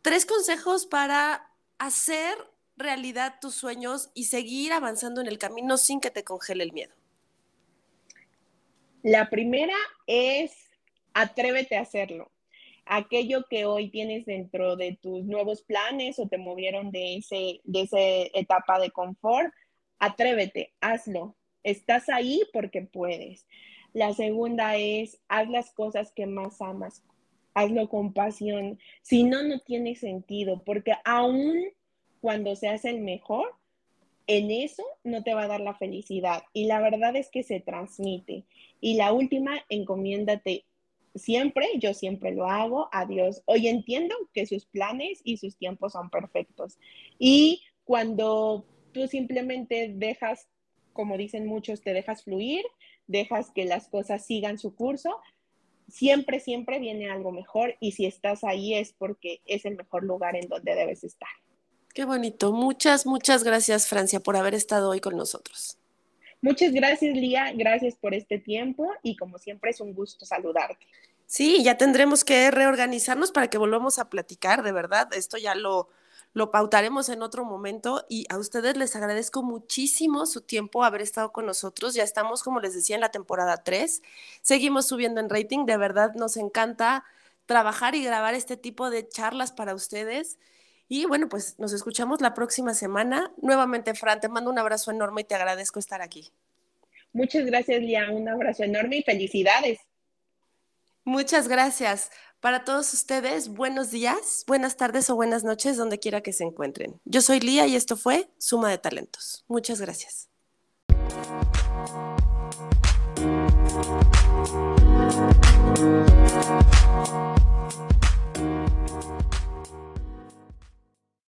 Tres 0.00 0.24
consejos 0.24 0.86
para 0.86 1.50
hacer 1.76 2.34
realidad 2.78 3.34
tus 3.42 3.56
sueños 3.56 4.08
y 4.14 4.24
seguir 4.24 4.72
avanzando 4.72 5.20
en 5.20 5.26
el 5.26 5.36
camino 5.36 5.76
sin 5.76 6.00
que 6.00 6.10
te 6.10 6.24
congele 6.24 6.64
el 6.64 6.72
miedo. 6.72 6.94
La 9.02 9.28
primera 9.28 9.76
es 10.06 10.50
atrévete 11.12 11.76
a 11.76 11.82
hacerlo 11.82 12.31
aquello 12.86 13.44
que 13.48 13.64
hoy 13.64 13.90
tienes 13.90 14.26
dentro 14.26 14.76
de 14.76 14.98
tus 15.00 15.24
nuevos 15.24 15.62
planes 15.62 16.18
o 16.18 16.28
te 16.28 16.38
movieron 16.38 16.90
de, 16.90 17.16
ese, 17.16 17.60
de 17.64 17.82
esa 17.82 17.98
etapa 17.98 18.78
de 18.78 18.90
confort, 18.90 19.52
atrévete, 19.98 20.72
hazlo. 20.80 21.36
Estás 21.62 22.08
ahí 22.08 22.42
porque 22.52 22.82
puedes. 22.82 23.46
La 23.92 24.14
segunda 24.14 24.76
es, 24.76 25.20
haz 25.28 25.48
las 25.48 25.72
cosas 25.72 26.12
que 26.12 26.26
más 26.26 26.60
amas, 26.60 27.04
hazlo 27.54 27.88
con 27.88 28.12
pasión. 28.12 28.78
Si 29.02 29.22
no, 29.22 29.42
no 29.42 29.60
tiene 29.60 29.94
sentido, 29.94 30.62
porque 30.64 30.94
aún 31.04 31.62
cuando 32.20 32.56
seas 32.56 32.84
el 32.84 33.00
mejor, 33.00 33.54
en 34.26 34.50
eso 34.50 34.84
no 35.04 35.22
te 35.22 35.34
va 35.34 35.42
a 35.42 35.48
dar 35.48 35.60
la 35.60 35.74
felicidad. 35.74 36.42
Y 36.52 36.66
la 36.66 36.80
verdad 36.80 37.14
es 37.16 37.28
que 37.30 37.42
se 37.42 37.60
transmite. 37.60 38.44
Y 38.80 38.94
la 38.94 39.12
última, 39.12 39.64
encomiéndate 39.68 40.64
siempre, 41.14 41.66
yo 41.78 41.94
siempre 41.94 42.32
lo 42.32 42.48
hago, 42.48 42.88
a 42.92 43.06
Dios. 43.06 43.42
Hoy 43.46 43.68
entiendo 43.68 44.14
que 44.32 44.46
sus 44.46 44.66
planes 44.66 45.20
y 45.24 45.36
sus 45.36 45.56
tiempos 45.56 45.92
son 45.92 46.10
perfectos. 46.10 46.78
Y 47.18 47.62
cuando 47.84 48.64
tú 48.92 49.06
simplemente 49.08 49.92
dejas, 49.94 50.48
como 50.92 51.16
dicen 51.16 51.46
muchos, 51.46 51.82
te 51.82 51.92
dejas 51.92 52.24
fluir, 52.24 52.64
dejas 53.06 53.50
que 53.50 53.64
las 53.64 53.88
cosas 53.88 54.24
sigan 54.24 54.58
su 54.58 54.74
curso, 54.74 55.18
siempre, 55.88 56.40
siempre 56.40 56.78
viene 56.78 57.10
algo 57.10 57.32
mejor 57.32 57.76
y 57.80 57.92
si 57.92 58.06
estás 58.06 58.44
ahí 58.44 58.74
es 58.74 58.92
porque 58.92 59.40
es 59.46 59.64
el 59.64 59.76
mejor 59.76 60.04
lugar 60.04 60.36
en 60.36 60.48
donde 60.48 60.74
debes 60.74 61.04
estar. 61.04 61.28
Qué 61.94 62.04
bonito. 62.04 62.52
Muchas, 62.52 63.04
muchas 63.04 63.44
gracias, 63.44 63.86
Francia, 63.86 64.20
por 64.20 64.36
haber 64.36 64.54
estado 64.54 64.90
hoy 64.90 65.00
con 65.00 65.16
nosotros. 65.16 65.78
Muchas 66.42 66.72
gracias, 66.72 67.16
Lía. 67.16 67.52
Gracias 67.54 67.94
por 67.94 68.14
este 68.14 68.38
tiempo 68.38 68.92
y 69.02 69.16
como 69.16 69.38
siempre 69.38 69.70
es 69.70 69.80
un 69.80 69.94
gusto 69.94 70.26
saludarte. 70.26 70.86
Sí, 71.26 71.62
ya 71.62 71.78
tendremos 71.78 72.24
que 72.24 72.50
reorganizarnos 72.50 73.30
para 73.30 73.48
que 73.48 73.58
volvamos 73.58 73.98
a 73.98 74.10
platicar, 74.10 74.64
de 74.64 74.72
verdad. 74.72 75.08
Esto 75.14 75.38
ya 75.38 75.54
lo, 75.54 75.88
lo 76.34 76.50
pautaremos 76.50 77.08
en 77.10 77.22
otro 77.22 77.44
momento 77.44 78.04
y 78.08 78.26
a 78.28 78.38
ustedes 78.38 78.76
les 78.76 78.96
agradezco 78.96 79.44
muchísimo 79.44 80.26
su 80.26 80.40
tiempo 80.40 80.82
haber 80.82 81.00
estado 81.00 81.32
con 81.32 81.46
nosotros. 81.46 81.94
Ya 81.94 82.02
estamos, 82.02 82.42
como 82.42 82.58
les 82.58 82.74
decía, 82.74 82.96
en 82.96 83.02
la 83.02 83.12
temporada 83.12 83.62
3. 83.62 84.02
Seguimos 84.42 84.88
subiendo 84.88 85.20
en 85.20 85.30
rating. 85.30 85.64
De 85.64 85.76
verdad 85.76 86.12
nos 86.14 86.36
encanta 86.36 87.04
trabajar 87.46 87.94
y 87.94 88.02
grabar 88.02 88.34
este 88.34 88.56
tipo 88.56 88.90
de 88.90 89.08
charlas 89.08 89.52
para 89.52 89.74
ustedes. 89.76 90.38
Y 90.88 91.06
bueno, 91.06 91.28
pues 91.28 91.58
nos 91.58 91.72
escuchamos 91.72 92.20
la 92.20 92.34
próxima 92.34 92.74
semana. 92.74 93.32
Nuevamente, 93.40 93.94
Fran, 93.94 94.20
te 94.20 94.28
mando 94.28 94.50
un 94.50 94.58
abrazo 94.58 94.90
enorme 94.90 95.22
y 95.22 95.24
te 95.24 95.34
agradezco 95.34 95.78
estar 95.78 96.02
aquí. 96.02 96.30
Muchas 97.12 97.46
gracias, 97.46 97.80
Lía. 97.80 98.10
Un 98.10 98.28
abrazo 98.28 98.64
enorme 98.64 98.98
y 98.98 99.02
felicidades. 99.02 99.80
Muchas 101.04 101.48
gracias. 101.48 102.10
Para 102.40 102.64
todos 102.64 102.92
ustedes, 102.92 103.48
buenos 103.48 103.90
días, 103.90 104.44
buenas 104.48 104.76
tardes 104.76 105.08
o 105.10 105.14
buenas 105.14 105.44
noches, 105.44 105.76
donde 105.76 105.98
quiera 105.98 106.22
que 106.22 106.32
se 106.32 106.44
encuentren. 106.44 107.00
Yo 107.04 107.20
soy 107.22 107.38
Lía 107.38 107.66
y 107.66 107.76
esto 107.76 107.96
fue 107.96 108.28
Suma 108.38 108.68
de 108.68 108.78
Talentos. 108.78 109.44
Muchas 109.46 109.80
gracias. 109.80 110.28